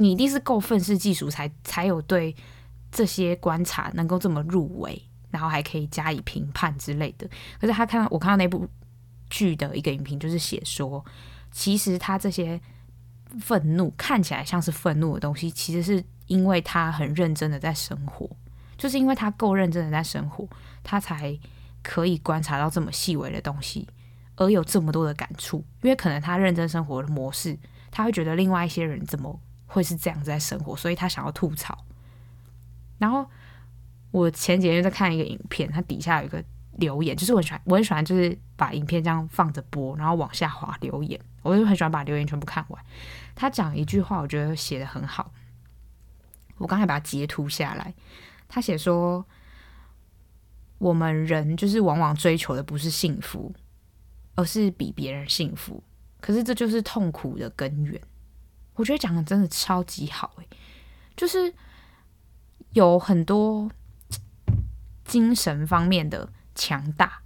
[0.00, 2.34] 你一定是够愤世嫉俗，才才有对
[2.90, 7.28] 这些观察能够这么入围，然后还可以加以评判之类的。
[7.60, 8.66] 可是他看到我看到那部
[9.28, 11.04] 剧的一个影评，就是写说，
[11.52, 12.58] 其实他这些
[13.40, 18.26] 愤怒看起来像是愤怒的东西，其实是因为他很认真的在生活，
[18.78, 20.48] 就是因为他够认真的在生活，
[20.82, 21.38] 他才
[21.82, 23.86] 可以观察到这么细微的东西。
[24.36, 27.58] 而有这么多的感触，因为可能他认真生活的模式，
[27.90, 29.38] 他会觉得另外一些人怎么
[29.70, 31.86] 会是这样子在生活，所以他想要吐槽。
[32.98, 33.24] 然后
[34.10, 36.42] 我前几天在看一个影片，它底下有一个
[36.78, 42.84] 留言，就是我很喜欢，我很喜欢，就是把影片这样放着播，然后往下滑留言，我就很喜欢把留言全部看完。
[43.34, 45.32] 他讲一句话，我觉得写得很好，
[46.58, 47.94] 我刚才把它截图下来。
[48.48, 49.24] 他写说，
[50.78, 53.54] 我们人就是往往追求的不是幸福。
[54.36, 55.82] 而是比别人幸福，
[56.18, 58.00] 可是这就是痛苦的根源。
[58.80, 60.48] 我觉得讲的真的超级好诶，
[61.16, 61.52] 就是
[62.72, 63.70] 有很多
[65.04, 67.20] 精神方面的强大，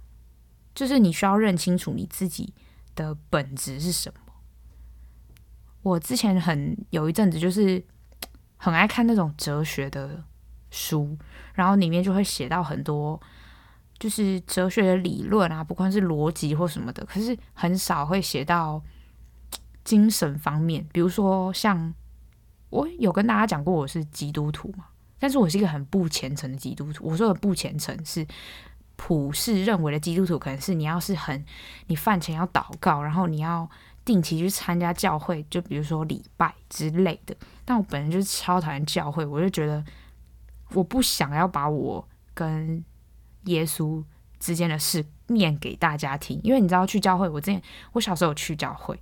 [0.75, 2.53] 就是你需要认清楚你自己
[2.93, 4.19] 的本质是什么。
[5.81, 7.81] 我之前很有一阵子就是
[8.57, 10.23] 很爱看那种哲学的
[10.69, 11.17] 书，
[11.53, 13.19] 然后里面就会写到很多。
[13.97, 18.83] 就是哲学的理论啊，不管是逻辑或什么的，可是很少会写到
[19.85, 20.85] 精神方面。
[20.91, 21.93] 比如说，像
[22.69, 27.05] 我有跟大家讲过，我是基督徒嘛，但是我是一个很不虔诚的基督徒。
[27.05, 28.27] 我说的不虔诚是
[28.97, 31.45] 普世认为的基督徒，可能是你要是很
[31.87, 33.69] 你饭前要祷告，然后你要
[34.03, 37.35] 定期去参加教会，就比如说礼拜之类的。
[37.63, 39.83] 但我本人就是超讨厌教会，我就觉得
[40.71, 42.83] 我不想要把我跟
[43.45, 44.03] 耶稣
[44.39, 47.61] 之间的事念给大家听，因为你知道去教会，我之前
[47.93, 48.99] 我小时候有去教会，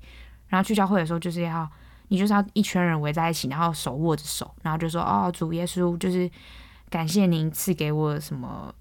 [0.54, 1.68] 然后去教会的时候就是要
[2.10, 6.30] 你就是要一圈人围在一起，然后手握着手，然后就说哦，主耶稣就是
[6.92, 8.72] 感谢您赐给我什么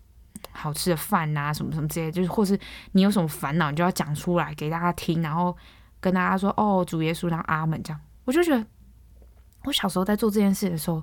[0.51, 5.57] 好吃的饭啊，什么什么之类，就是或是你有什么烦恼，你就要讲出来给大家听，然后
[5.99, 7.99] 跟大家说哦，主耶稣，然后阿门这样。
[8.27, 8.63] 我就觉得
[9.65, 11.03] 我小时候在做这件事的时候，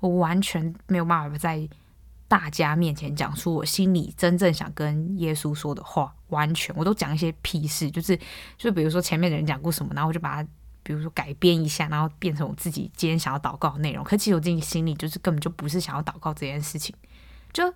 [0.00, 1.70] 我完全没有办法在意。
[2.30, 8.16] 大家面前讲出我心里真正想跟耶稣说的话，完全我都讲一些屁事，就是
[8.56, 10.48] 就比如说前面的人讲过什么，然后我就把它
[10.84, 14.04] 比如说改编一下，然后变成我自己今天想要祷告的内容。
[14.04, 16.94] 可其实我自己心里就是根本就不是想要祷告这件事情。
[17.52, 17.68] 就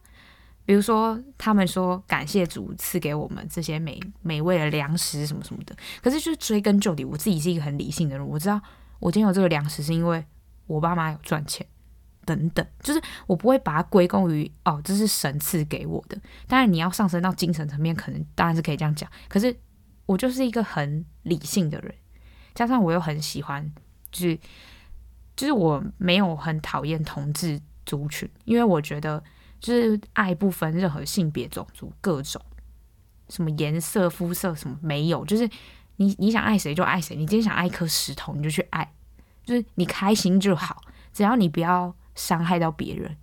[0.64, 8.60] 比如说他们说感谢主赐给我们这些美美味的粮食什么什么的，可是就追根究底，我自己是一个很理性的人，我知道
[9.00, 10.24] 我今天有这个粮食是因为
[10.68, 11.66] 我爸妈有赚钱。
[12.24, 16.18] 等等，就是我不会把它归功于哦，这是神赐给我的。
[16.46, 19.10] 当然，你要上升到精神层面，可能当然是可以这样讲。
[19.28, 19.54] 可是
[20.06, 21.94] 我就是一个很理性的人，
[22.54, 23.72] 加上我又很喜欢，
[24.10, 24.38] 就是
[25.36, 29.22] 就是我没有很讨厌同志族群，因为我觉得
[29.60, 32.40] 就是爱不分任何性别、种族、各种
[33.28, 35.48] 什么颜色、肤色什么没有，就是
[35.96, 38.92] 你你想爱谁就爱谁，你今天想爱一颗石头你就去爱，
[39.44, 40.82] 就是你开心就好，
[41.12, 41.94] 只要你不要。
[42.14, 43.16] 伤害到别人，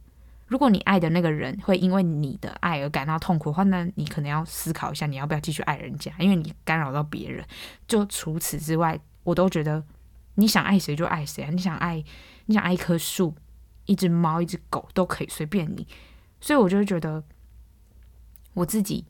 [0.47, 7.45] 如果你爱的那个人会因为你的爱而感到痛苦的话，那你可能要思考一下，你要不要继续爱人家，因为你干扰到别人。
[7.87, 9.81] 就除此之外，我都觉得
[10.35, 12.03] 你想爱谁就爱谁啊，你想爱
[12.47, 13.33] 你想爱一棵树、
[13.85, 15.87] 一只猫、一只狗都可以随便你。
[16.41, 17.23] 所以我就觉得
[18.53, 19.05] 我自己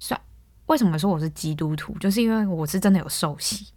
[0.00, 0.20] 算
[0.66, 3.68] 为什么说我是基督徒，就是因为我是真的有受洗，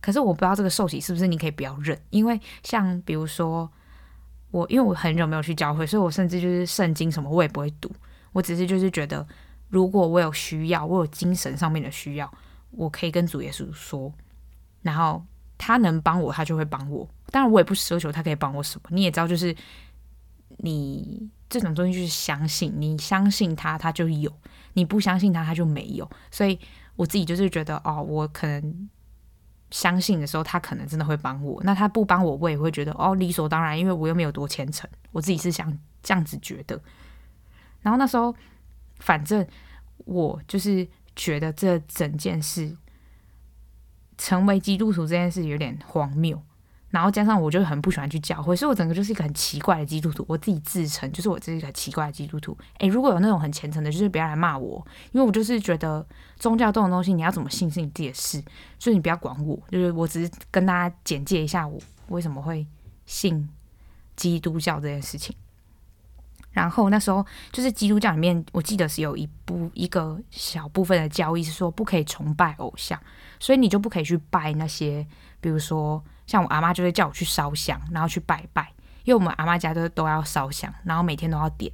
[0.00, 3.68] 可是我不知道这个受洗是不是你可以不要认，因为像比如说。
[4.50, 7.90] 我因为我很久没有去教会，所以我甚至就是圣经什么我也不会读。
[8.32, 9.26] 我只是就是觉得，
[9.68, 12.32] 如果我有需要，我有精神上面的需要，
[12.70, 14.12] 我可以跟主耶稣说，
[14.82, 15.24] 然后
[15.56, 17.08] 他能帮我，他就会帮我。
[17.30, 18.88] 当然，我也不奢求他可以帮我什么。
[18.90, 19.54] 你也知道，就是
[20.58, 24.30] 你这种东西就是相信，你相信他，他就有；
[24.72, 26.08] 你不相信他，他就没有。
[26.30, 26.58] 所以
[26.96, 28.88] 我自己就是觉得，哦，我可能。
[29.70, 31.60] 相信的时候，他可能真的会帮我。
[31.64, 34.88] 那他不帮我，我也会觉得哦，理所当然，因为我又没有多虔诚。
[35.12, 36.80] 我自己是想这样子觉得。
[37.82, 38.34] 然后那时候，
[38.98, 39.46] 反正
[39.98, 42.76] 我就是觉得这整件事，
[44.16, 46.42] 成为基督徒这件事有点荒谬。
[46.90, 50.24] 然后加上我就很不喜欢去教会，所以我整个就是一个很奇怪的基督徒。
[50.26, 52.56] 我自己自称就是我这是一个奇怪的基督徒。
[52.78, 56.04] 诶，如果有那种很虔诚的，就是不要来骂我，因为我就是觉得
[56.38, 58.42] 宗教这种东西，你要怎么信是你自己的事，
[58.78, 59.58] 所以你不要管我。
[59.70, 62.66] 就是我只是跟大家简介一下我为什么会
[63.04, 63.46] 信
[64.16, 65.36] 基督教这件事情。
[66.52, 72.98] 然后那时候就是基督教里面，我记得是有一部一个小部分的教义是说不可以崇拜偶像，
[73.38, 75.06] 所以你就不可以去拜那些，
[75.42, 76.02] 比如说。
[76.28, 78.70] 像我阿妈就会叫我去烧香，然后去拜拜，
[79.02, 81.72] 因为我们阿妈家都都要烧香，然后每天都要点，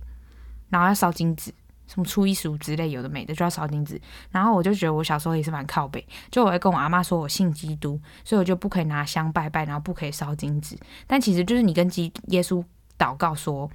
[0.71, 1.53] 然后要烧金纸，
[1.89, 4.01] 什么初一十五之类有的没的就要烧金纸。
[4.31, 10.79] 然后我就觉得我小时候也是蛮靠北，就我会跟我阿妈说我信基督，所以我就不可以拿香拜拜，然后不可以烧金纸。
[11.07, 12.65] 但其实就是你跟基耶稣
[12.97, 13.69] 祷告说，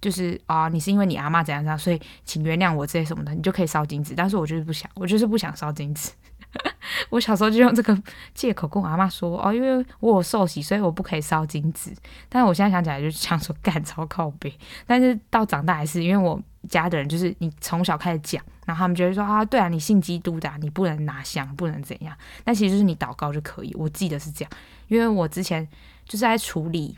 [0.00, 4.14] 就是啊，你是因为你阿妈怎样怎样，所以请原谅我这些什么的，你就可以烧金纸。
[4.14, 6.12] 但是我就是不想，我就是不想烧金纸。
[7.10, 7.96] 我小时候就用这个
[8.34, 11.92] 借口跟我阿妈说哦，因为我有受洗，所以我不可以烧金纸。
[12.28, 14.52] 但是我现在想起来就想说干 超靠北。
[14.86, 22.16] 但是到长大还是因为我家的人就是你从小开始讲，然后他们觉得说啊，对啊，你信基督的，你不能拿香，不能怎样。
[22.44, 23.74] 但其实就是你祷告就可以。
[23.74, 24.52] 我记得是这样，
[24.88, 25.66] 因为我之前
[26.04, 26.96] 就是在处理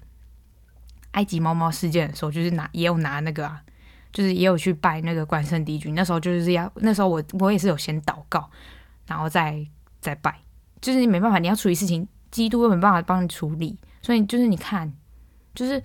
[1.12, 3.62] 埃及猫猫事件的时候，就是拿也有拿那个啊，
[4.12, 5.94] 就是也有去拜那个关圣帝君。
[5.94, 8.50] 那时候就是要那时候我我也是有先祷告。
[9.06, 9.66] 然后再
[10.00, 10.38] 再拜，
[10.80, 14.92] 就是你没办法，你要处理事情，基督又没办法帮你处理，所以就是你看，
[15.54, 15.82] 就是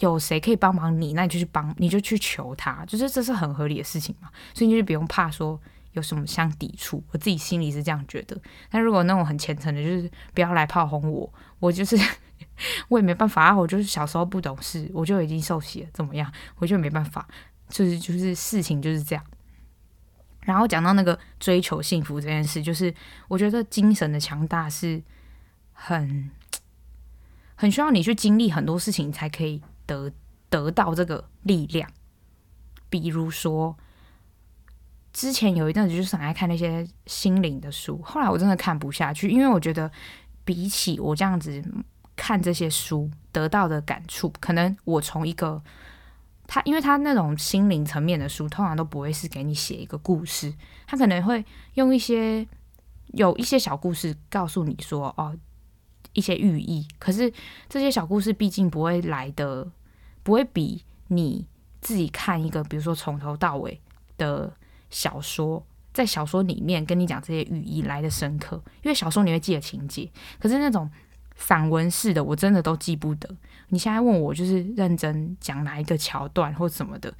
[0.00, 5.60] 有谁可以帮忙你，那你就去帮，你就去求他，就是这是很合理的事情嘛，所以你就不用怕说
[5.92, 7.02] 有什么相抵触。
[7.10, 11.96] 我自己心里是这样觉得，但如果那种很虔诚的，就是不要来炮轰我，我就是
[12.88, 17.26] 我也没办法啊，我就是小时候不懂事，我就已经受洗了，怎么样，我就没办法，
[17.68, 19.24] 就是就是事情就是这样。
[20.42, 22.92] 然后讲到那个追求幸福这件事，就是
[23.28, 25.02] 我觉得精神的强大是
[25.72, 26.30] 很
[27.54, 30.10] 很需要你去经历很多事情才可以得
[30.48, 31.90] 得到这个力量。
[32.88, 33.76] 比如说，
[35.12, 39.90] 之前有一阵子就是很爱看那些心灵的书，后来我真的看不下去，因为我觉得
[40.44, 41.62] 比起我这样子
[42.16, 45.62] 看这些书得到的感触，可能我从一个。
[46.52, 50.52] 他因为他那种心灵层面的书，通常都不会是给你写一个故事，
[50.84, 52.44] 他可能会用一些
[53.12, 55.32] 有一些小故事告诉你说哦，
[56.12, 56.88] 一些寓意。
[56.98, 57.32] 可是
[57.68, 59.70] 这些小故事毕竟不会来的，
[60.24, 61.46] 不会比你
[61.80, 63.80] 自己看一个，比如说从头到尾
[64.18, 64.52] 的
[64.90, 70.10] 小说，在小说里面跟你讲这些寓意来的深刻，因为小说你会记得情节，
[70.40, 70.90] 可是那种。
[71.42, 73.34] 散文式的我真的都记不得。
[73.70, 77.12] 你现在问我，就是认真讲哪一个桥段或什么的，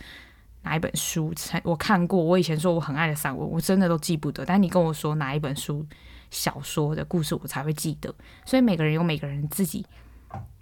[0.62, 2.22] 哪一本书才我看过。
[2.22, 4.44] 我以前说我很爱的散文，我真的都记不得。
[4.44, 5.86] 但你跟我说哪一本书、
[6.30, 8.14] 小说的故事，我才会记得。
[8.44, 9.86] 所以每个人有每个人自己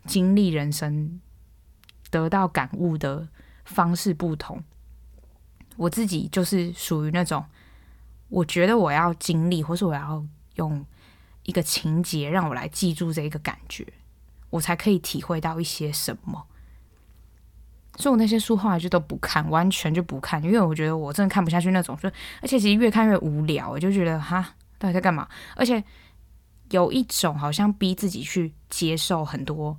[0.07, 1.20] 经历人生、
[2.11, 3.27] 得到感悟的
[3.64, 4.62] 方式不同。
[5.77, 7.44] 我自己就是属于那种，
[8.29, 10.24] 我觉得我要经历，或是我要
[10.55, 10.87] 用。
[11.44, 13.87] 一个情节让我来记住这一个感觉，
[14.51, 16.47] 我才可以体会到一些什么。
[17.97, 21.97] 所以我那些书后来就都不看，完全就不看，因为我觉得我真的看不下去那种。
[21.97, 22.09] 就
[22.41, 25.29] 而且其实越看越无聊，我就觉得哈，到底在干嘛？
[25.57, 25.83] 而且
[26.71, 29.77] 有一种好像逼自己去接受很多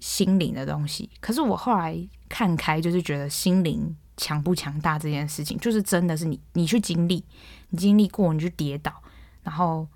[0.00, 1.08] 心灵的东西。
[1.20, 1.96] 可是我后来
[2.28, 7.24] 看开，就是觉得心灵强不强大这件事情，就是真的是你你去经历，
[7.70, 9.02] 你经历过，你去跌倒，
[9.42, 9.86] 然后。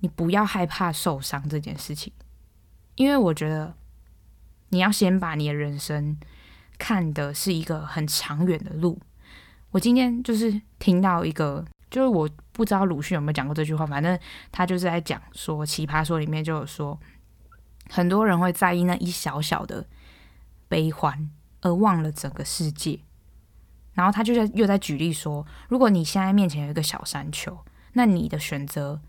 [0.00, 2.12] 你不要害怕受伤这件事情，
[2.96, 3.74] 因为我觉得
[4.68, 6.16] 你要先把你的人生
[6.78, 9.00] 看的是一个很长远的路。
[9.70, 14.18] 我今天就是听到一个，就是我不知道鲁迅有没有讲过这句话，反正
[14.52, 16.98] 他就是在讲说《奇葩说》里面就有说，
[17.90, 19.86] 很多人会在意那一小小的
[20.68, 21.30] 悲欢，
[21.62, 23.00] 而忘了整个世界。
[23.94, 27.58] 然后他就在又在举例说，如果你现在面前有一个小山丘，
[27.94, 29.00] 那你的选择。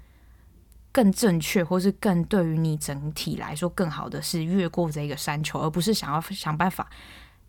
[0.95, 6.89] 更正确，或是更对于你整体来说更好的是越过这个山丘，而不是想要想办法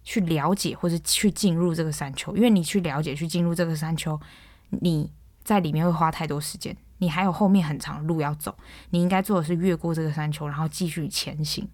[0.03, 2.35] 去了解或是去进入这个山丘。
[2.35, 4.21] 因为你去了解、去进入这个山丘，
[4.71, 5.13] 你
[5.45, 8.53] 在里面会花太多时间，你还有后面很长的路要走。
[8.91, 11.69] 你应该做的是越过这个山丘，然后继续前行。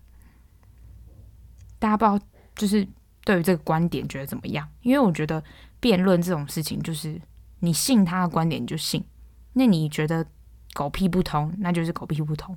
[1.78, 2.86] 大家不知道，就是
[3.24, 4.68] 对于这个观点觉得怎么样？
[4.82, 5.42] 因为我觉得
[5.80, 7.18] 辩论这种事情，就是
[7.60, 9.02] 你信他的观点你就信，
[9.54, 10.26] 那你觉得？
[10.72, 12.56] 狗屁不通，那就是狗屁不通，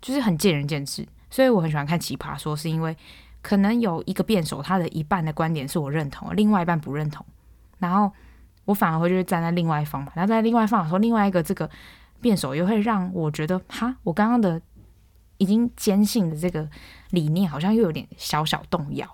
[0.00, 1.06] 就是很见仁见智。
[1.30, 2.96] 所以我很喜欢看《奇葩说》，是因为
[3.40, 7.24] 可能有一个辩手，他的一半的观点是我认同，另外一半不认同，
[7.78, 8.12] 然后
[8.64, 10.12] 我反而会就是站在另外一方嘛。
[10.14, 11.68] 然后在另外一方的时候，另外一个这个
[12.20, 14.60] 辩手又会让我觉得，哈，我刚刚的
[15.38, 16.68] 已经坚信的这个
[17.10, 19.08] 理念，好像又有点小小动摇。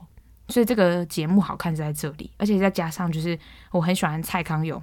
[0.48, 3.38] 所以这个节目好看是在这里，而且再加上就是
[3.70, 4.82] 我很喜欢蔡康永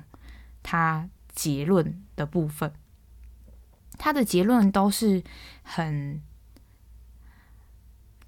[0.64, 2.72] 他结论的部分，
[3.98, 5.24] 他的结论都是
[5.64, 6.22] 很，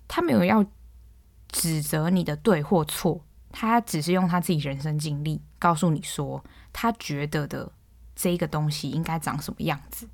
[0.08, 0.66] 他没有要。
[1.50, 6.44] 指责你的对或错，他只是用他自己人生经历告诉你说，
[6.74, 7.72] 他觉得的
[8.14, 10.10] 这个东西应该长什么样子。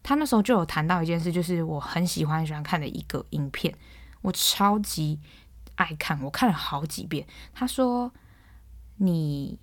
[0.00, 3.76] 他那时候就有谈到一件事，就是我很喜欢很喜欢看的一个影片，
[4.22, 5.18] 我超级
[5.74, 7.26] 爱看，我看了好几遍。
[7.52, 8.12] 他说
[8.98, 9.58] ：“你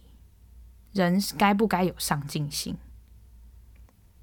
[0.91, 2.77] 人该不该有上进心？”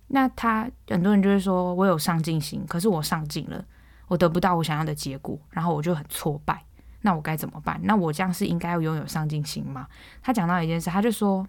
[0.09, 3.64] 那他很多人就会说：“我有上进心，可是我上进了，
[4.09, 6.64] 我得不到我想要的结果，然后我就很挫败。”
[7.07, 7.78] 那我该怎么办？
[7.82, 9.86] 那我这样是应该要拥有上进心吗？
[10.22, 11.46] 他讲到一件事，他就说：“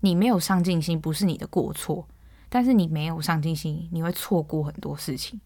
[0.00, 2.06] 你没有上进心不是你的过错，
[2.48, 5.40] 但是你没有上进心，你会错过很多事情。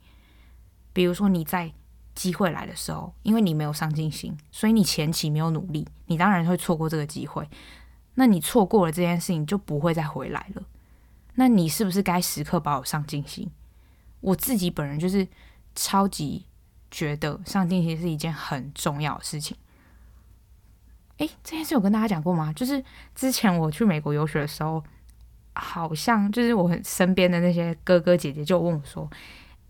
[0.93, 1.73] 比如说你在
[2.15, 7.49] 机会来的时候，因为你没有上进心，所以你前期没有努力，你当然会错过这个机会。
[8.17, 10.63] 那你错过了这件事情，就不会再回来了。
[11.35, 13.51] 那你是不是该时刻保有上进心？
[14.21, 15.27] 我自己本人就是
[15.75, 16.47] 超级。”
[16.95, 19.57] 觉得上进心是一件很重要的事情。
[21.17, 22.53] 诶，这件事有跟大家讲过吗？
[22.53, 24.85] 就是之前我去美国游学的时候，
[25.55, 29.11] 好像就是我身边的那些哥哥姐姐就问我说：“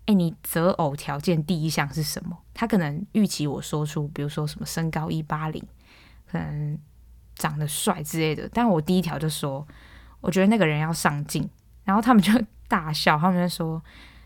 [0.07, 5.65] 诶，你择偶条件第一项是什么？”他可能预期我说出，比如说什么身高一八零，
[6.29, 6.77] 可能
[7.35, 8.49] 长得帅之类的。
[8.51, 9.65] 但我第一条就说，
[10.23, 11.47] 我觉得那个人要上进。
[11.83, 12.31] 然后他们就
[12.67, 13.79] 大笑，他们就说。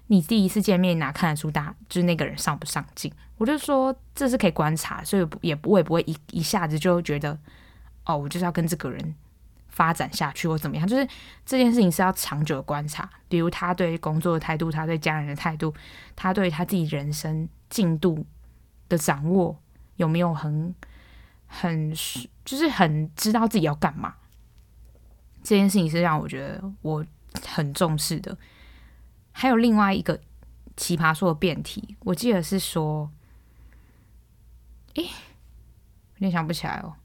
[0.10, 3.12] 你第一次见面哪看得出大就是那个人上不上进？
[3.36, 7.38] 我就说这是可以观察，所以也我也不会一一下子就觉得
[8.06, 9.16] 哦，我就是要跟这个人
[9.68, 10.88] 发展下去或怎么样。
[10.88, 11.06] 就是
[11.46, 15.74] 这件事情是要长久的观察，比如他对工作的态度，他对家人的态度，
[16.16, 18.26] 他对他自己人生进度
[18.88, 19.60] 的掌握
[19.98, 20.74] 有没有很
[21.48, 21.92] 很
[22.46, 24.14] 就是很知道自己要干嘛。
[25.48, 27.06] 这件事情是让我觉得我
[27.42, 28.38] 很重视的。
[29.32, 30.20] 还有另外一个
[30.76, 33.10] 奇葩说的辩题，我记得是说，
[34.96, 36.96] 诶，有点想不起来哦。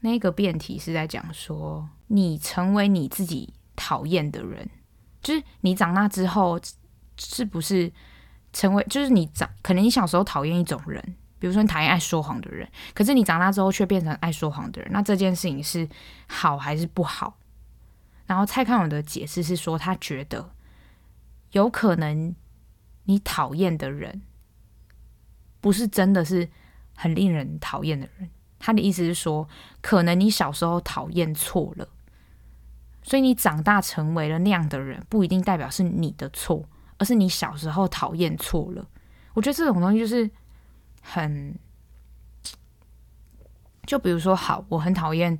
[0.00, 4.70] 那个辩题是在讲说，你成为你自己讨厌的人，
[5.20, 6.58] 就是你长大之后
[7.18, 7.92] 是不是
[8.54, 15.86] 成为，就是你长，可能你小时候讨厌一种人，比如说你讨厌爱说谎的人，可是你长大之后却变成爱说谎的人，那这件事情是
[16.26, 17.36] 好还是不好？
[18.30, 20.52] 然后蔡康永的解释是说，他觉得。
[21.50, 22.32] 有可能
[23.06, 24.22] 你讨厌的人
[25.60, 26.48] 不是真的是
[26.94, 28.30] 很令人讨厌的人。
[28.60, 29.48] 他的意思是说，
[29.80, 31.88] 可能你小时候讨厌错了，
[33.02, 36.68] 所以你长大成为了那样的人，不一定代表是你的错，
[36.98, 38.86] 而是你小时候讨厌错了。
[39.34, 40.30] 我觉得这种东西就是
[41.02, 41.58] 很，
[43.86, 45.36] 就比如说，好，我很讨厌。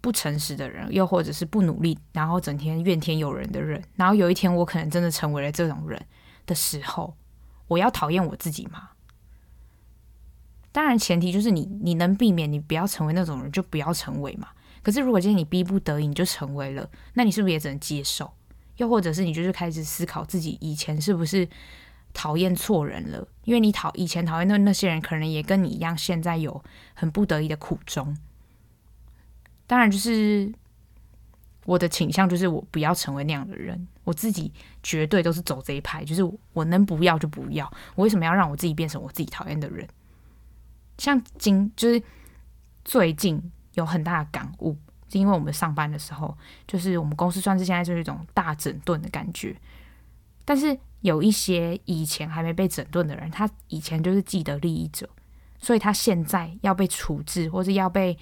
[0.00, 6.00] 不诚实的人，又或者是不努力，然后整天怨天尤人的人，然后有一天我可能真的成为了这种人
[6.46, 7.14] 的时候，
[7.68, 8.90] 我要讨厌我自己吗？
[10.72, 14.48] 当然，前提就是你你能避免，你不要成为那种人，就不要成为嘛。
[14.82, 18.32] 可是如果今天你逼不得已你就成为了，那你是不是也只能接受？
[18.76, 21.46] 又或者是你就是开始思考自己以前是不是
[22.14, 23.26] 讨厌错人了？
[23.44, 28.16] 因为你讨以前讨厌的那些人，可能也跟你一样，现在有很不得已的苦衷。
[29.70, 30.52] 当然，就是
[31.64, 33.86] 我的倾向，就是我不要成为那样的人。
[34.02, 34.52] 我自己
[34.82, 37.72] 绝对都是走这一派，就是我能不要就不要。
[37.94, 39.86] 我为什么要让我自己变成我自己讨厌的人？
[40.98, 42.02] 像今就是
[42.84, 43.40] 最近
[43.74, 44.76] 有很大的感悟，
[45.08, 49.56] 是因为我们上班的时候，就是我们公司算是现在就是一种大整顿的感觉。
[50.44, 55.08] 但是有一些以前还没被整顿的人，他以前就是既得利益者，
[55.60, 58.18] 所以他现在要被处置，或是要被。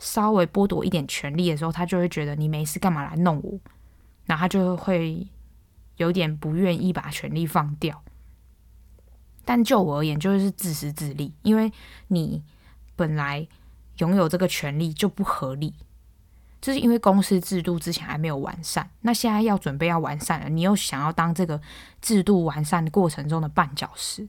[0.00, 3.60] 稍微剥夺一点权利的时候，他就会觉得你没事干嘛来弄我，
[4.24, 5.28] 然后他就会
[5.98, 8.02] 有点不愿意把权利放掉。
[9.44, 11.70] 但就我而言，就是自私自利，因为
[12.08, 12.42] 你
[12.96, 13.46] 本来
[13.98, 15.74] 拥有这个权利就不合理，
[16.62, 21.60] 就是因为公司制度之前还没有完善，那现在要准备要完善了，你又想要当这个
[22.00, 24.26] 制度完善的过程中的绊脚石，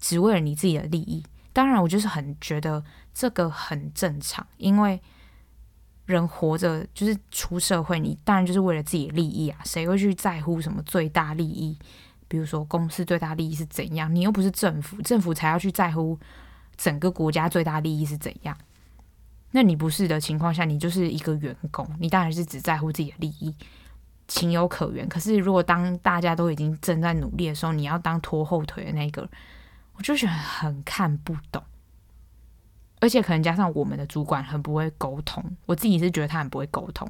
[0.00, 1.22] 只为了你自己的利益。
[1.52, 2.82] 当然，我就是很觉得。
[3.14, 5.00] 这个很正常，因为
[6.04, 9.60] 人活着就是出社会，你当然就是为了自己的利益啊。
[9.64, 11.78] 谁会去在乎什么最大利益？
[12.26, 14.12] 比如说公司最大利益是怎样？
[14.12, 16.18] 你又不是政府，政府才要去在乎
[16.76, 18.56] 整个国家最大利益是怎样。
[19.52, 23.54] 那你不是的情况下，你就是一个员工，你当然是只在乎自己的利益，
[24.26, 25.08] 情有可原。
[25.08, 29.28] 可是如果当大家都已经正在努力的时候，你要当拖后腿的那个，
[29.94, 31.62] 我就觉得很看不懂。
[33.04, 37.06] 而且可能加上我们的主管很不会沟通，我自己是觉得他很不会沟通。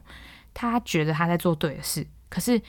[0.52, 2.60] 他觉得他在做对的事，可是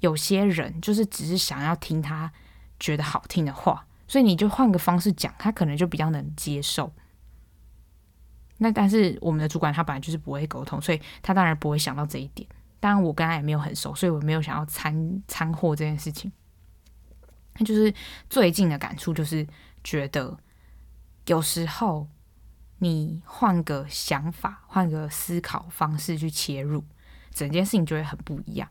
[0.00, 2.30] 有些人就是只是想要听他
[2.78, 6.92] 觉得好听的话，所以你就换个方式讲，他可能就比较能接受。
[8.58, 12.46] 那但是我们的主管他本来就是不会沟通，所以他当然不会想到这一点。
[12.80, 16.30] 当然我跟他也没有很熟，所以我没有想要掺掺和这件事情。
[17.54, 17.94] 那就是
[18.28, 19.46] 最近的感触，就是
[19.82, 20.36] 觉得
[21.24, 22.06] 有时候
[22.78, 26.84] 你换个想法、换个思考方式去切入，
[27.32, 28.68] 整件事情就会很不一样。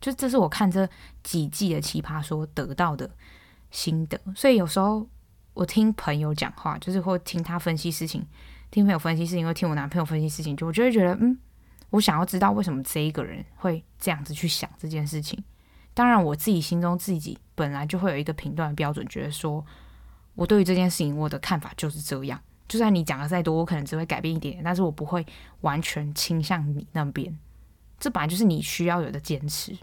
[0.00, 0.88] 就这是我看这
[1.22, 3.08] 几季的奇葩说得到的
[3.70, 4.20] 心得。
[4.34, 5.06] 所以有时候
[5.54, 8.26] 我听朋友讲话，就是会听他分析事情。
[8.70, 11.38] 听朋友分析事情，会听我男朋友分析事情，就我就会觉得，嗯，
[11.90, 15.44] 我想要知道为什么这一个人会这样子去想这件事情。
[15.92, 19.62] 当然，我自己心中自己本来就会有一个评断的标准，觉得说
[20.34, 22.40] 我对于这件事情我的看法就是这样。
[22.72, 25.26] 就算你讲的再多，我可能只会改变一点点，但是我不会
[25.60, 27.38] 完全倾向你那边。
[28.00, 29.76] 这本来就是你需要有的坚持。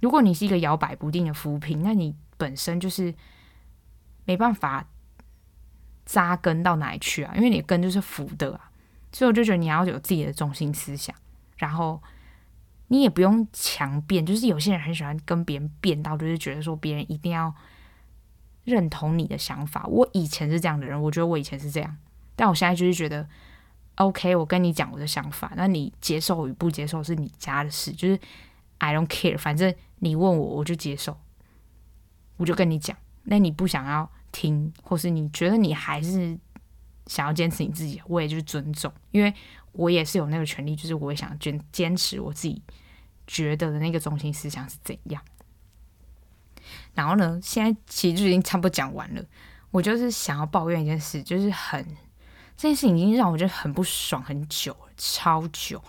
[0.00, 3.14] 如果你是一个摇摆不定的浮萍，那你本身就是
[4.26, 4.86] 没办法。
[6.06, 7.32] 扎根到哪里去啊？
[7.34, 8.70] 因为你根就是浮的啊，
[9.10, 11.16] 所以我就觉得你要有自己的中心思想，
[11.56, 11.98] 然后
[12.88, 14.26] 你也不用强辩。
[14.26, 17.54] 就是有些人很喜欢跟别人辩到，就是觉得说别人一定要
[18.64, 19.86] 认同你的想法。
[19.86, 21.96] 我以前是这样的人，我觉得我以前是这样，
[22.34, 23.28] 但我现在就是觉得
[23.96, 28.18] ，OK，我跟你讲我的想法，那你接受与不接受是你家的事，就是
[28.78, 31.16] I don't care，反正你问我我就接受，
[32.36, 32.96] 我就跟你讲。
[33.24, 34.10] 那你不想要？
[34.36, 36.36] 听，或是你觉得你还是
[37.06, 39.32] 想要坚持你自己，我也就是尊重，因为
[39.70, 42.60] 我也是有那个权利，就是我也想坚坚持我自己
[43.28, 45.22] 觉得的那个中心思想是怎样。
[46.94, 49.22] 然后呢，现在其实就已经差不多讲完了。
[49.70, 51.84] 我就是想要抱怨一件事，就是很
[52.56, 55.82] 这件事已经让我觉得很不爽很久了，超久。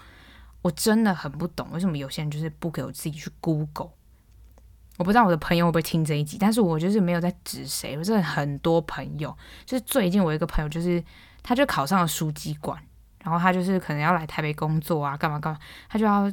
[0.64, 3.92] 我真的很不懂为什么有些人就是不给我自己去 Google。
[4.98, 7.96] 我不知道我的朋友会不会听这一集，但是我就是没有在指谁。
[7.98, 11.04] 我真的很多朋友，就是最近我一个朋友，就是
[11.44, 12.82] 他就考上了书记官，
[13.22, 16.32] 然后他就是可能要来台北工作啊，干嘛干嘛，他就要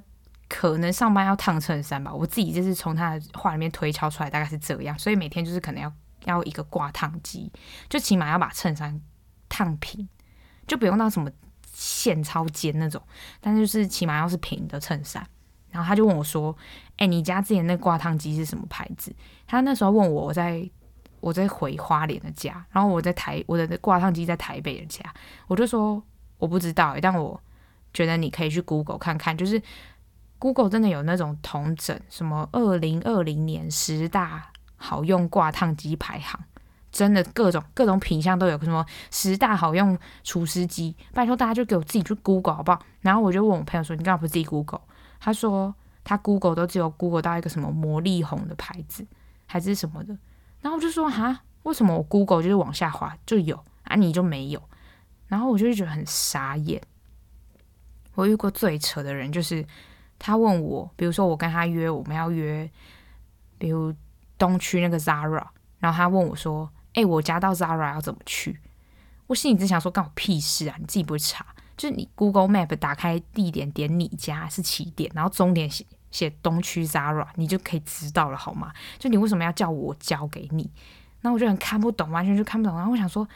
[0.55, 2.13] 可能上班要烫衬衫吧。
[2.13, 5.91] 我自己就是从他的话里面推敲出来，大概是这样，所以每天就是可能要
[6.27, 7.51] 要一个挂烫机，
[7.89, 9.01] 就起码要把衬衫
[9.49, 10.07] 烫平，
[10.67, 11.31] 就不用到什么
[11.73, 13.03] 线超尖那种，
[13.41, 15.27] 但是就是起码要是平的衬衫。
[15.71, 16.55] 然后他就问我说
[16.99, 19.11] ：“哎，你家之前那挂烫机是什么牌子？”
[19.49, 20.69] 他那时候问我，我在
[21.21, 25.03] 我在回花莲的家，然后我在台我的挂烫机在台北的家，
[25.47, 26.03] 我就说
[26.37, 27.41] 我不知道，但我
[27.95, 29.63] 觉得你可以去 Google 看看，就是
[30.43, 36.37] Google 真的有那种同整什么二零二零年十大好用挂烫机排行，
[36.91, 42.83] 真的各种各种品相都有，什么十大好用除湿机，拜托大家就给我自己去 Google 好不好？
[43.03, 44.81] 然后我就问我朋友说：“你干嘛不自己 Google？”
[45.21, 45.73] 他说
[46.03, 49.07] 他 Google 都只有 Google 到一个什么魔力红的牌子
[49.47, 50.19] 还是什么的，
[50.61, 54.61] 然后我就说哈，为什么我 Google 就是往下滑就有啊，你就没有？
[55.29, 56.83] 然后我就觉得很傻眼。
[58.17, 59.65] 我遇过最扯的人就是
[60.25, 62.71] 他问我，比如说我跟他约我们要约，
[63.59, 63.93] 比如
[64.39, 65.45] 东区那个 Zara，
[65.81, 68.61] 然后他问我说，哎，我家到 Zara 要怎么去？
[69.27, 71.45] 我心里只想说，干我屁事啊，你自己不会查？
[71.77, 78.73] 就是你 Google Map 打开地点，点你家是起点，然后终点写写东区 Zara，你就可以知道了，好吗？
[79.01, 80.71] 就你为什么要叫我交给你？
[81.23, 82.77] 那我就很看不懂，完全就看不懂。
[82.77, 83.27] 然后我想说，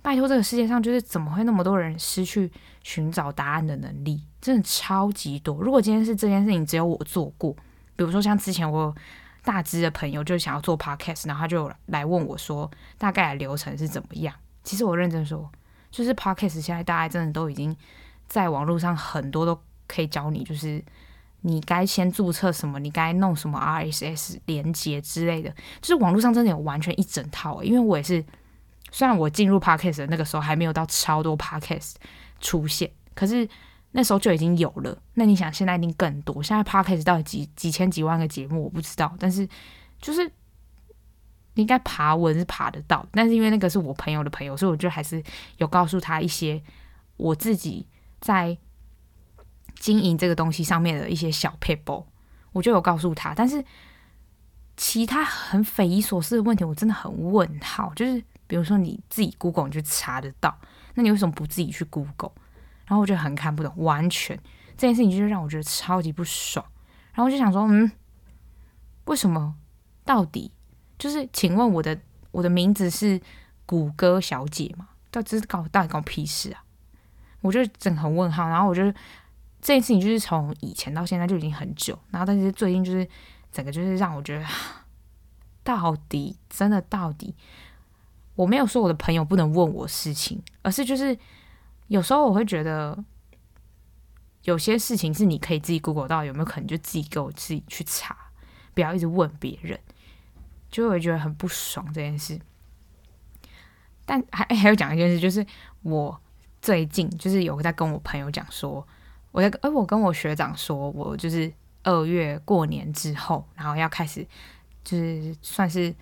[0.00, 2.52] 拜托，这个世界上就是怎么会那么多人失去
[2.84, 4.22] 寻找答案的能力？
[4.46, 5.60] 真的超级多。
[5.60, 7.52] 如果今天是这件事情只有我做过，
[7.96, 8.94] 比如说像之前我
[9.42, 14.32] 大支的朋友就想要做 Podcast，然后他就来问我说大概的流程是怎么样？
[14.62, 15.50] 其实我认真说。
[15.90, 17.74] 就是 Podcast 现在大家真的都已经
[18.26, 20.84] 在网络上很多都可以教你，就是
[21.40, 25.48] 你该先注册什么，你该弄什么 RSS 连接之类的，
[25.80, 27.62] 就是网络上真的有完全一整套。
[27.62, 28.22] 因为我也是，
[28.90, 31.94] 虽然我进入 Podcast 的那个时候还没有到超多 Podcast
[32.40, 33.48] 出现，可是
[33.96, 34.96] 那时候就已经有了。
[35.14, 36.40] 那你想，现在一定更多。
[36.42, 39.48] 现在 Podcast 到底几几千几万个节目，我不知道，但是
[40.00, 40.30] 就是。
[41.54, 45.24] 应该爬文是爬得到，但是因为那个是我朋友的朋友，所以我就还是
[45.56, 46.62] 有告诉他一些
[47.16, 47.86] 我自己
[48.20, 48.54] 在
[49.74, 52.04] 经营这个东西上面的一些小 pebble，，
[52.52, 53.32] 我就有告诉他。
[53.34, 53.64] 但是
[54.76, 57.90] 其他很匪夷所思的问题，我真的很问号。
[57.96, 60.54] 就是比如说你自己 Google 你就查得到，
[60.92, 62.32] 那你为什么不自己去 Google？
[62.86, 64.38] 然后我就很看不懂，完全
[64.76, 66.64] 这件事情就是让我觉得超级不爽。
[67.12, 67.90] 然后我就想说，嗯，
[69.06, 69.56] 为什么？
[70.04, 70.52] 到底
[70.98, 71.98] 就是，请问我的
[72.30, 73.20] 我的名字是
[73.64, 74.90] 谷歌小姐吗？
[75.10, 76.62] 到底是搞到底搞屁事啊？
[77.40, 78.48] 我就整很问号。
[78.48, 78.82] 然后我就
[79.60, 83.08] 这件事情就是从以前到现在就已经很久，然后但是最近就是
[83.50, 84.46] 整个就是让我觉得，
[85.64, 87.34] 到底真的到底，
[88.36, 91.18] 我没有说我的朋友不能问我事情，而是就是。
[91.88, 93.04] 有时候我会觉得，
[94.42, 98.16] 有些事情是你可以自己 Google 到，有没有可能就自己给我自己去查，
[98.74, 99.78] 不要一直问别人，
[100.68, 102.40] 就会觉得很不爽这件事。
[104.04, 105.46] 但还还有讲一件事，就是
[105.82, 106.20] 我
[106.60, 108.84] 最近就是有在跟我朋友讲说，
[109.30, 111.52] 我在哎，我跟我学长说，我就是
[111.84, 114.26] 二月过年之后，然后要开始
[114.82, 115.94] 就是算是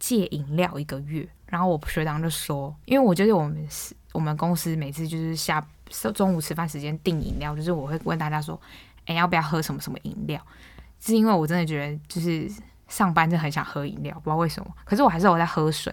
[0.00, 1.28] 戒饮料一个月。
[1.46, 3.94] 然后我学长就说，因为我觉得我们是。
[4.12, 5.66] 我们公司每次就是下
[6.14, 8.60] 中午吃饭时间订饮料，就是我会问大家说
[9.06, 10.40] ：“哎，要不要喝什么什么饮料？”
[11.00, 12.50] 是因为我真的觉得就是
[12.88, 14.72] 上班就很想喝饮料，不知道为什么。
[14.84, 15.92] 可是我还是有在喝水，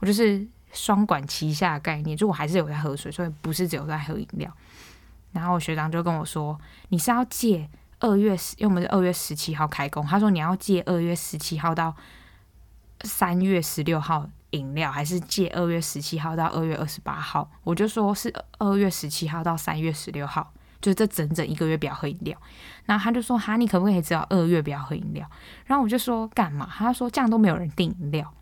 [0.00, 4.52] 我就是双管齐下的概念，就我还是有在喝水，所以不是只有在喝饮料。
[5.32, 6.58] 然后我学长就跟我说
[6.90, 7.68] ：“你是要借
[8.00, 11.94] 二月十，因为我们是二月十七号开工，他说你要借二月十七号到
[13.02, 22.38] 三月十六号。”饮料还是借二月十七号到二月二十八号，我就说是二月十七号到三月十六号，就这整整一个月不要喝饮料。
[22.84, 25.28] 然后他就说：“哈，你可不可以只要二月不要喝饮料？”
[25.66, 28.32] 然后我就说：“干嘛？”他说：“这样都没有人订饮料。”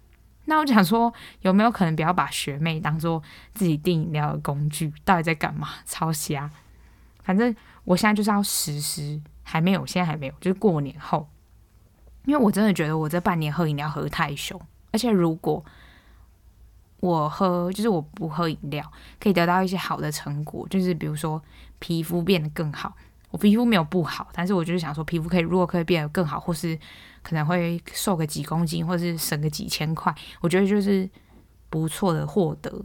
[0.45, 3.23] 那我想说，有没有可能不要把学妹当做
[3.55, 4.93] 自己订饮料的工具？
[5.05, 5.71] 到底在干嘛？
[5.87, 6.51] 超瞎！
[7.23, 11.27] 反正我现在就是要实施，还没有，现在还没有，就是过年后，
[12.27, 14.61] 因为我真的觉得我这半年喝饮料喝太凶，
[14.93, 15.65] 而且如果。
[17.05, 18.83] 我喝就是我不喝饮料，
[19.21, 21.43] 可以得到一些好的成果，就是比如说
[21.79, 22.97] 皮肤变得更好。
[23.31, 26.79] 我皮肤没有不好，但是我就是想说皮肤可以如果可以变得更好，或是
[27.23, 31.07] 可能会瘦个几公斤，或是省个几千块，我觉得就是
[31.69, 32.83] 不错的获得，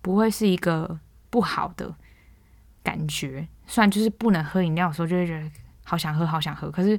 [0.00, 1.94] 不会是一个不好的
[2.82, 3.46] 感觉。
[3.66, 5.50] 虽然就是不能喝饮料的时候，就会觉得
[5.84, 6.98] 好想喝，好想喝，可是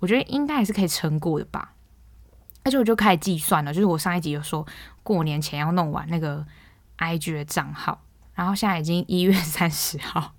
[0.00, 1.72] 我觉得应该还是可以撑过的吧。
[2.64, 4.64] 而且我就开始计算了，就是我上一集有说
[5.02, 6.46] 过年前要弄完那个
[6.98, 8.00] IG 的账号，
[8.34, 10.32] 然后现在已经一月三十号，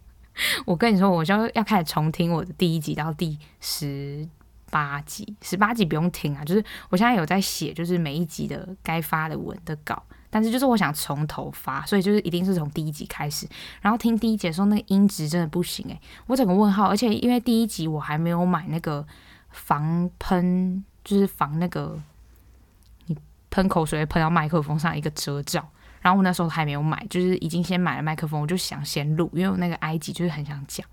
[0.66, 4.26] 我跟你说，我就要开始重听我的第一集到第十
[4.72, 13.46] 八集，十八集不用听啊，就是我现在有在写，就是每一集的该发的文的稿，但是就是我想从头发，所以就是一定是从第一集开始，
[13.82, 19.06] 然后听第一集的时候那个音质真的不行诶、我整个问号，而且因为第一集我还没有买那个
[19.50, 22.02] 防喷，就是防那个。
[23.54, 25.64] 喷口水喷到麦克风上一个遮罩，
[26.02, 30.84] 然后我那时候还没有买，就是已经先买了麦克风，我就想先录，因为我那个埃及就是很想讲，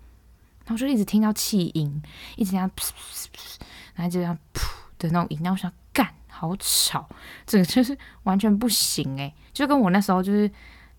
[0.65, 2.03] 然后就一直听到气音，
[2.35, 3.59] 一直这样噗噗噗噗，
[3.95, 4.61] 然后就这样噗
[4.99, 7.09] 的那种音，然后我想干好吵，
[7.47, 10.47] 这个就是完全不行诶，就跟我那时候就是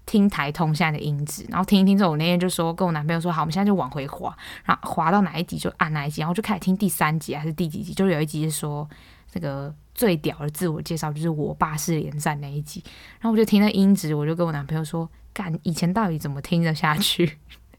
[0.05, 8.91] 听台通现在的音质，然后听一听之后，我那天就说跟我男朋友说好，我们现在就往回滑，然后滑到哪一集就按哪一集，然后就开始听第三集还是第几集，就有一集是说
[9.31, 9.73] 这个。
[10.03, 12.83] 最屌的自我介绍就是我爸是连战那一集，
[13.21, 17.39] 然后我就听那音质，我就跟我男朋友说：“干，以前到底怎么听得下去？”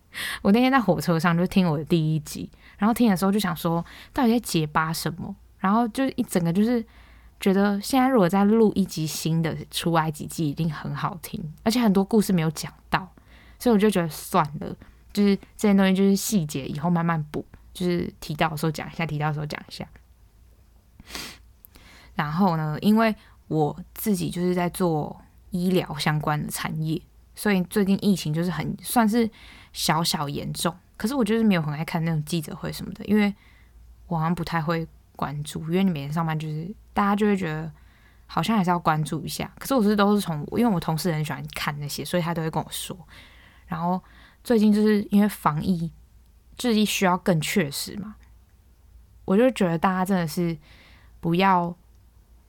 [0.42, 5.36] 我那天在火车上就听我的第一集，然后听的时候就想说，到底在结巴什么？
[5.60, 6.82] 然后就一整个就是
[7.42, 13.06] 觉得，现在如果再录一集新的出埃及记一定很好听，而且很多故事没有讲到，
[13.60, 14.74] 所以我就觉得算了，
[15.12, 19.86] 就是这些东西就是细节，以后慢慢补，就是提到的时候讲一下，提到的时候讲一下。
[22.16, 23.16] 然后呢，因为
[23.48, 27.02] 我自己就是在做医疗相关的产业，
[27.36, 29.30] 所以最近疫情就是很算是
[29.72, 30.76] 小小严重。
[30.96, 33.34] 可是我就是没有很爱看那种记者会什么的，因为
[34.08, 35.60] 我好像不太会关注。
[35.62, 37.70] 因为你每天上班就是大家就会觉得
[38.28, 39.52] 好像还是要关注一下。
[39.60, 42.98] 可是我是都是从因为我同事很喜欢看那些，所以他都会跟我说。
[43.66, 44.02] 然后
[44.44, 45.92] 最近就是因为防疫，
[46.56, 48.16] 就是需要更确实嘛，
[49.26, 50.58] 我就觉得大家真的是
[51.20, 51.76] 不要。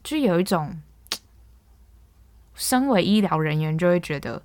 [0.05, 0.79] 就有一种，
[2.53, 4.39] 身为医疗人员就会觉得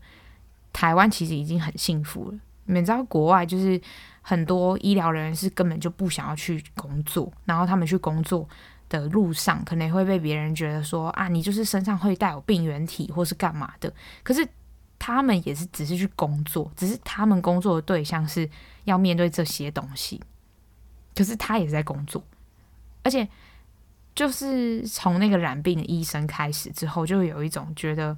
[0.73, 2.39] 台湾其实已经很幸福了。
[2.65, 3.79] 你们知道，国外就是
[4.23, 8.49] 很多医疗人员是根本就不想要去工作，然后他们去工作
[8.89, 13.93] 的路上，可能会被别人觉得说啊，你就是身上会带有病原体或是干嘛的。
[14.23, 14.49] 可是
[14.99, 18.49] 他们也是只是去工作，只是他们工作的对象是
[18.85, 20.19] 要面对这些东西。
[21.15, 22.25] 可是他也是在工作，
[23.03, 23.29] 而且。
[24.15, 28.17] 就是从那个染病的医生开始之后，就有一种觉得，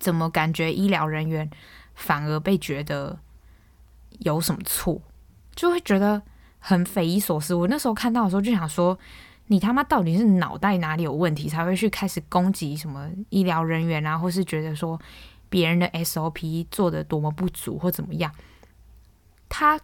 [0.00, 1.48] 怎么感觉医疗人员
[1.94, 3.18] 反而被觉得
[4.20, 5.00] 有什么错，
[5.54, 6.20] 就会觉得
[6.58, 7.54] 很匪夷所思。
[7.54, 8.98] 我那时候看到的时候就想说，
[9.46, 15.00] 你他妈到底是脑袋哪里有问题，才会去开始攻击什么医疗人员啊，或是觉得说
[15.48, 18.32] 别人的 SOP 做的多么不足或怎么样？
[19.48, 19.78] 他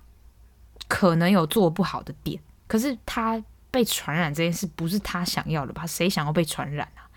[0.89, 3.41] 可能有做不好的点，可是他。
[3.75, 5.85] 被传染这件事不是他想要的吧？
[5.85, 7.11] 谁想要被传染啊？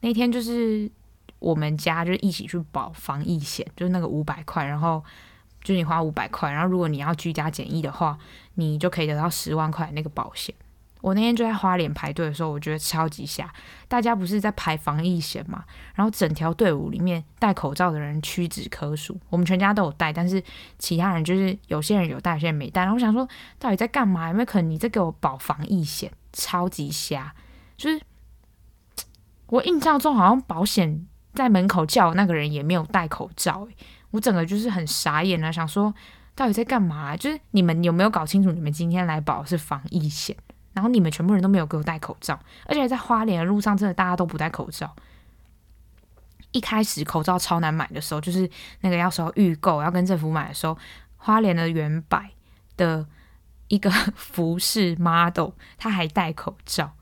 [0.00, 0.90] 那天就是
[1.38, 5.02] 我们家就一起去保防疫险，就是那个五百块，然后
[5.62, 8.18] 就你花五百块，然后如果你要居家检疫的话，
[8.54, 10.52] 你就可以得到十万块那个保险。
[11.02, 13.52] 我那天就在花莲排队的时候，我觉得超级瞎。
[13.88, 15.64] 大家不是在排防疫险嘛？
[15.94, 19.20] 然后整条队伍里面戴口罩的人屈指可数。
[19.28, 20.42] 我们全家都有戴，但是
[20.78, 22.82] 其他人就是有些人有戴，有些人没戴。
[22.82, 23.28] 然后我想说，
[23.58, 24.28] 到底在干嘛？
[24.28, 26.10] 有没有可能你在给我保防疫险？
[26.32, 27.34] 超级瞎！
[27.76, 28.00] 就是
[29.48, 33.76] 我印象中好像保险在门口叫那个人也没有戴口罩，欸，
[34.12, 35.92] 我整个就是很傻眼了，想说
[36.34, 37.16] 到底在干嘛？
[37.16, 40.36] 就是你们有没有搞清楚，你们今天来保是防疫险？
[40.72, 44.94] 然后你们全部人都没有给我戴口罩，而且在花莲的路上，真的大家都不戴口罩。
[46.52, 48.48] 一开始口罩超难买的时候，就是
[48.80, 50.76] 那个要时候预购要跟政府买的时候，
[51.16, 52.28] 花莲的原版
[52.76, 53.06] 的
[53.68, 56.92] 一个服饰 model，他还戴口罩。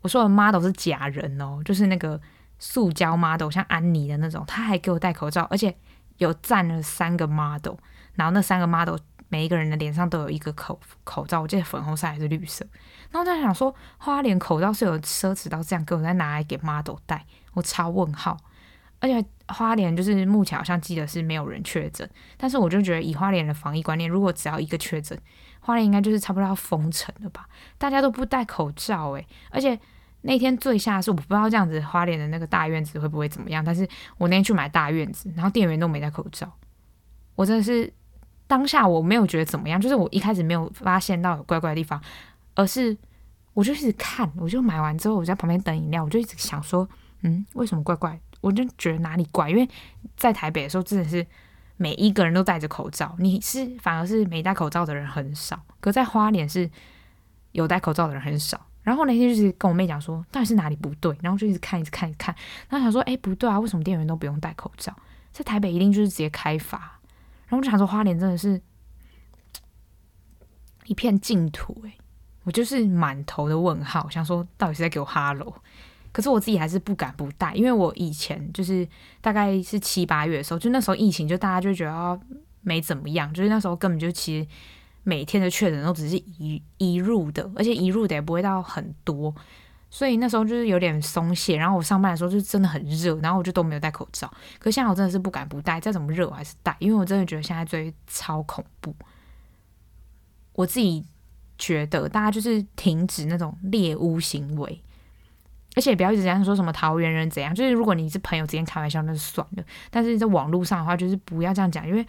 [0.00, 2.20] 我说的 model 是假人哦，就是那个
[2.58, 5.76] 塑胶 model，像安妮的那种，他还给我戴口罩，而且
[6.18, 7.74] 有站了三个 model，
[8.14, 8.96] 然后那三个 model。
[9.28, 12.66] 每一个人的脸上都有一个口口罩，我记得粉红色还是绿色。
[13.12, 18.36] 然后在想说，花莲口罩是有奢侈到这样，给我再拿来给 model 戴，我超问号。
[18.98, 25.18] 而且花莲就是目前好像记得是没有人确诊，但是我就觉得以花莲的防疫观念，如果只要一个确诊，
[25.60, 27.46] 花莲应该就是差不多要封城了吧？
[27.78, 29.78] 大家都不戴口罩诶，而且
[30.22, 33.86] 那天最吓是，我不知道这样子花莲的那个大院子会不会怎么样，但是
[34.16, 36.50] 我那天去买大院子，然后店员都没戴口罩，
[37.34, 37.92] 我真的是。
[38.48, 41.98] 当下我没有觉得怎么样，就是我一开始没有发现到有怪怪的地方，
[42.54, 42.96] 而是
[43.54, 46.88] 我就一直看，我就买完之后我在旁边等饮料，我就一直想说，
[47.22, 48.20] 嗯，为什么怪怪？
[48.40, 49.68] 我就觉得哪里怪，因为
[50.16, 51.26] 在台北的时候真的是
[51.76, 56.70] 每一个人都戴着口罩，你是反而是没戴口罩的人很少，可在花莲是
[57.52, 58.66] 有戴口罩的人很少。
[58.82, 62.34] 然后那天就是跟我妹讲说，到底是哪里不对，然后就一直看，一直看，一看，
[62.68, 64.92] 然后想说，哎，不对啊，为什么店员都不用戴口罩？
[65.30, 67.00] 在台北一定就是直接开罚。
[67.46, 68.60] 然后我就想说，花莲真的是
[70.86, 71.96] 一片净土诶，
[72.44, 75.54] 我就是满头的问号，想说到底是在给我哈喽？
[76.10, 78.86] 可是我自己还是不敢不戴，因为我以前就是
[79.20, 82.20] 大概是七八月的时候，就那时候疫情，就大家就觉得
[82.60, 84.46] 没怎么样，就是那时候根本就其实
[85.04, 89.34] 每天的确诊都只是一一入的，而且一入的也不会到很多。
[89.88, 94.26] 所以那时候就是有点松懈，然后我上班的时候就真的很热，然后我就都没有戴口罩。
[94.58, 98.94] 可是现在我真的是不敢不戴，再怎么热我还是戴，因为我真的觉得现在最超恐怖。
[100.54, 101.04] 我自己
[101.62, 104.82] 觉得大家就是停止那种猎巫行为，
[105.76, 112.04] 而且不要一直这样说什么桃园人怎样，就是如果你是朋友之间开玩笑那就算了，但是在网络上的话就是不要这样讲，因为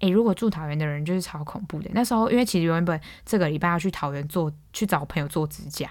[0.00, 1.90] 诶，如果住桃园的人就是超恐怖的。
[1.94, 5.88] 那时候因为其实原本这个礼拜要去桃园做去找朋友做指甲。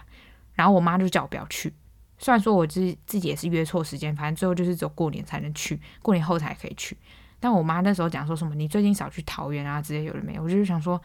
[0.54, 1.72] 然后我妈就叫我不要去，
[2.18, 6.98] 虽然说我自自己也是约错时间，反正最后就是只有过年才能去，过年后才可以去。
[7.40, 10.42] 但我妈那时候讲说什么，你最近少去桃园啊之类有了没有？
[10.42, 11.00] 我就是想说，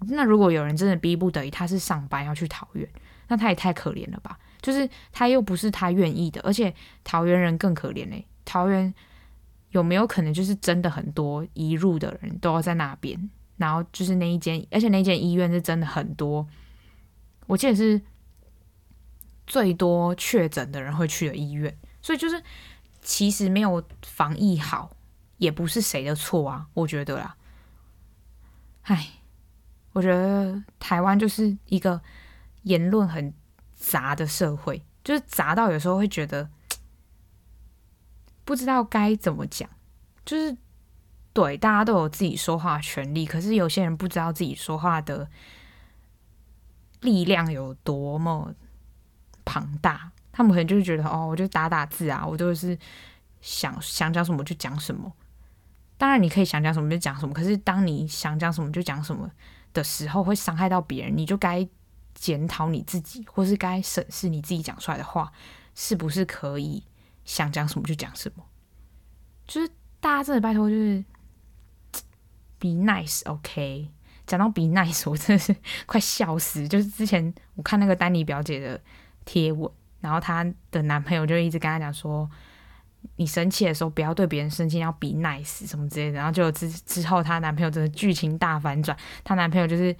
[0.00, 2.88] 那如果有人真的逼不得已，他是上班要去桃园，
[3.28, 4.38] 那他也太可怜了吧？
[4.60, 6.74] 就是他又不是他愿意的，而且
[7.04, 8.92] 桃园人更可怜嘞、桃园
[9.70, 13.30] 有没有可能就是真的很多移入的人都要在那边？
[13.56, 16.46] 然后就是那一间，而且那间医院是真的很多，
[17.46, 18.00] 我记得是。
[19.48, 22.42] 最多确诊的人会去的医院，所以就是
[23.00, 24.96] 其实没有防疫好，
[25.38, 27.36] 也不是谁的错啊，我觉得啦。
[28.82, 29.06] 唉，
[29.96, 31.98] 我觉得台湾就是一个
[32.64, 33.32] 言论很
[33.74, 36.46] 杂的社会，就是杂到有时候会觉得
[38.44, 39.66] 不知道该怎么讲，
[40.26, 40.54] 就是
[41.32, 45.26] 对大家都有自己说话的权利，可是有些人不知道自己说话的
[47.00, 48.54] 力量有多么。
[49.46, 52.76] 庞大，他们可能就是觉得哦，我就打打字啊，我就是
[53.40, 55.10] 想想讲什么就讲什么。
[55.96, 59.30] 当然，你可以想讲什么就讲什么，可是当你想讲什么就讲什么
[59.76, 61.68] 的时候，会伤害到别人，你就该
[62.14, 65.30] 检讨你自己，或是该审视你自己讲出来的话
[65.74, 66.82] 是不是可以
[67.24, 68.44] 想讲什么就讲什么。
[69.46, 69.68] 就是
[70.00, 71.04] 大家真的拜托，就是
[72.58, 73.90] be nice，OK，
[74.26, 75.54] 讲到 be nice，我真的是
[75.86, 76.66] 快笑死。
[76.66, 78.80] 就是之前我看那个丹妮表姐的
[79.24, 79.70] 贴文，
[80.00, 82.28] 然后她的男朋友就一直跟她讲说，
[83.16, 86.18] 你生气的时候不要对别人生气，要 be nice 什么之类的。
[86.18, 89.94] 然后就之之后，她男朋友真的剧情大反转，她男朋友就是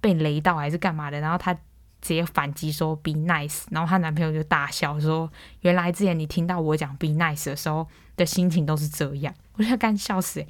[0.00, 10.48] 被雷到还是干嘛的，然后她直接反击说 be nice，然后她男朋友就大笑说，原来之前你听到我讲 be nice 的时候的心情都是这样，我就干笑死、欸。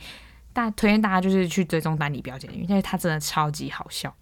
[0.52, 4.14] 大推荐大家就是去追踪丹尼表姐，因为她真的超级好笑。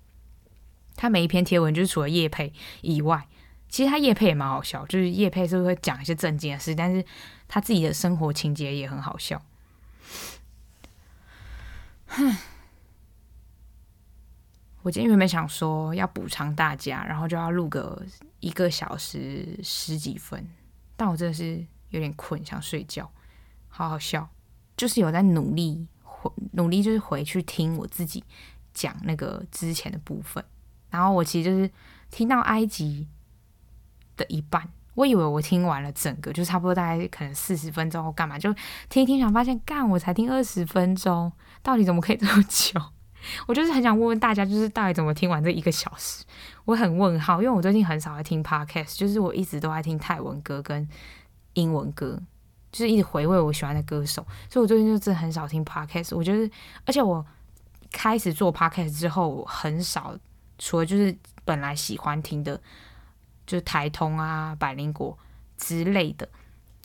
[0.94, 3.26] 她每一篇贴文就是除了业配以外，
[3.68, 7.04] 其实她业配也蛮好笑，就是业配是不是会讲一些正经的事，但是
[7.46, 9.40] 他自己的生活情节也很好笑。
[12.06, 12.36] 哼，
[14.82, 18.02] 我今天原本想说要补偿大家，然后就要录个
[18.40, 20.48] 一个小时十几分，
[20.96, 23.10] 但我真的是有点困，想睡觉。
[23.68, 24.28] 好好笑，
[24.76, 25.86] 就是有在努力。
[26.54, 28.24] 努力就是回去听我自己
[28.74, 30.44] 讲那个之前的部分，
[30.90, 31.70] 然后我其实就是
[32.10, 33.06] 听到埃及
[34.18, 34.62] 的一半，
[34.94, 38.54] 我以为我听完了整个，就差不多大概可能四十分钟或干嘛，就
[38.90, 42.78] 听一听，想发现干我才听二十分钟，到底怎么可以这么久？
[43.48, 46.22] 我就是很想问问大家，就是到底怎么听完这一个小时？
[46.66, 50.86] 我很问号，因为我最近很少在听 podcast，就是我一直都在听泰文歌跟
[51.54, 52.20] 英文歌。
[52.70, 56.14] 就是一直回味我喜欢的歌手，所以我最近就真的很少听 podcast。
[56.14, 56.52] 我觉得，
[56.84, 57.24] 而且我
[57.90, 60.14] 开始做 podcast 之后，我很少
[60.58, 61.16] 除了就是
[61.46, 62.60] 本来喜欢听的，
[63.48, 65.18] 就是台通啊、百灵果
[65.56, 66.28] 之类的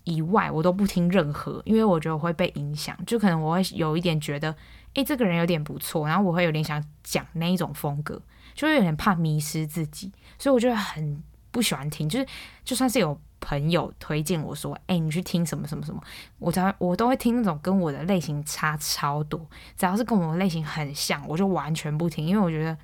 [0.05, 2.97] 以外，我都不听任何，因为我觉得我会被影响。
[3.05, 4.55] 就可能我会有一点觉得，
[4.95, 8.19] 诶，这个人有点不错，然后我会有点想讲那一种风格，
[8.55, 12.09] 就会有点怕迷失自己，所以我就很不喜欢听。
[12.09, 12.25] 就是
[12.63, 13.19] 就算是有。
[13.45, 16.01] 朋友推荐我说：“哎、你去听什么什么什么？”
[16.39, 19.37] 我才我都会听那种跟我的类型差超多，
[19.75, 22.77] 只要是跟我的类型很像，我就完全不听，因为我觉得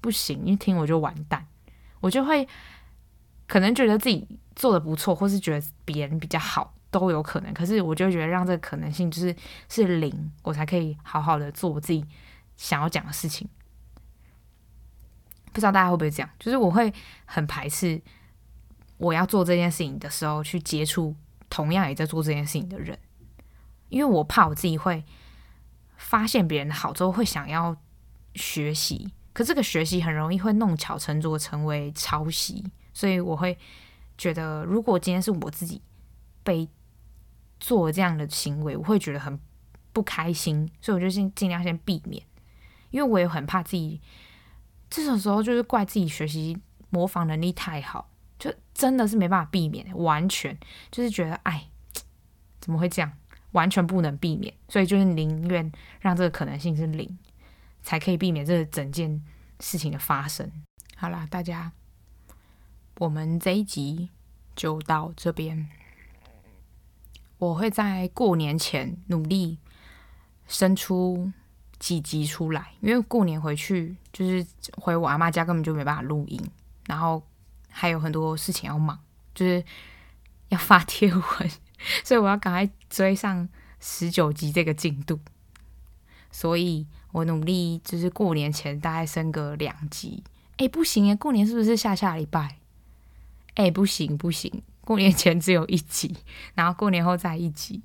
[0.00, 1.46] 不行，一听我就完蛋。
[2.00, 2.48] 我就会
[3.50, 4.24] 可能觉得自己
[4.54, 7.52] 做的不错，或是觉得别人比较好都有可能。
[7.52, 9.34] 可是我就觉得让这个可能性就是
[9.68, 12.06] 是零，我才可以好好的做我自己
[12.56, 13.48] 想要讲的事情。
[15.52, 16.30] 不知道大家会不会这样？
[16.38, 16.94] 就是我会
[17.24, 18.00] 很排斥。
[18.98, 21.16] 我要做这件事情的时候，去接触
[21.48, 22.96] 同样也在做这件事情的人，
[23.88, 25.02] 因为我怕我自己会
[25.96, 27.76] 发现别人的好之后会想要
[28.34, 32.62] 学习，可这个学习很容易会弄巧成拙，成为抄袭，
[33.00, 33.56] 所以我会
[34.18, 35.80] 觉得，如果今天是我自己
[36.44, 36.68] 被
[37.58, 39.40] 做这样的行为，我会觉得很
[39.94, 42.22] 不开心，所以我就先尽量先避免，
[42.90, 43.98] 因为我也很怕自己
[44.90, 46.58] 这种时候就是怪自己学习
[46.90, 48.10] 模仿能力太好。
[48.38, 50.58] 就真的是没办法避免，完全
[50.90, 51.70] 就是觉得哎，
[52.60, 53.10] 怎么会这样？
[53.52, 57.18] 完全不能避免，所以就是宁愿让这个可能性是零，
[57.82, 59.22] 才可以避免这整件
[59.58, 60.50] 事情的发生。
[60.96, 61.72] 好啦，大家，
[63.00, 64.10] 我们这一集
[64.54, 65.68] 就到这边。
[67.38, 69.58] 我会在过年前努力
[70.46, 71.32] 生出
[71.78, 74.46] 几集出来，因为过年回去就是
[74.76, 76.40] 回我阿妈家，根本就没办法录音，
[76.86, 77.22] 然后。
[77.72, 78.98] 还有很多事情要忙，
[79.32, 79.64] 就是
[80.48, 81.24] 要发贴文，
[82.02, 83.48] 所以我要赶快追上
[83.78, 85.20] 十九集这个进度。
[86.32, 90.24] 所以我努力，就是过年前大概升个两集。
[90.56, 92.58] 哎，不行哎，过年是不是下下礼拜？
[93.54, 96.16] 哎，不行不行，过年前只有一集，
[96.54, 97.82] 然后过年后再一集，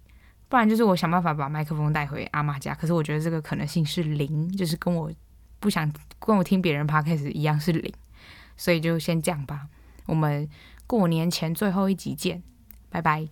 [0.48, 2.74] 不然就是我想办法把麦克风带回阿妈家。
[2.74, 5.12] 可是我觉得这个可能性是零，就是跟我
[5.60, 7.94] 不想跟我听别人 p 开始一样是零，
[8.56, 9.68] 所以就先这样吧。
[10.06, 10.48] 我们
[10.88, 12.44] 过年前最后一集见，
[12.90, 13.28] 拜拜。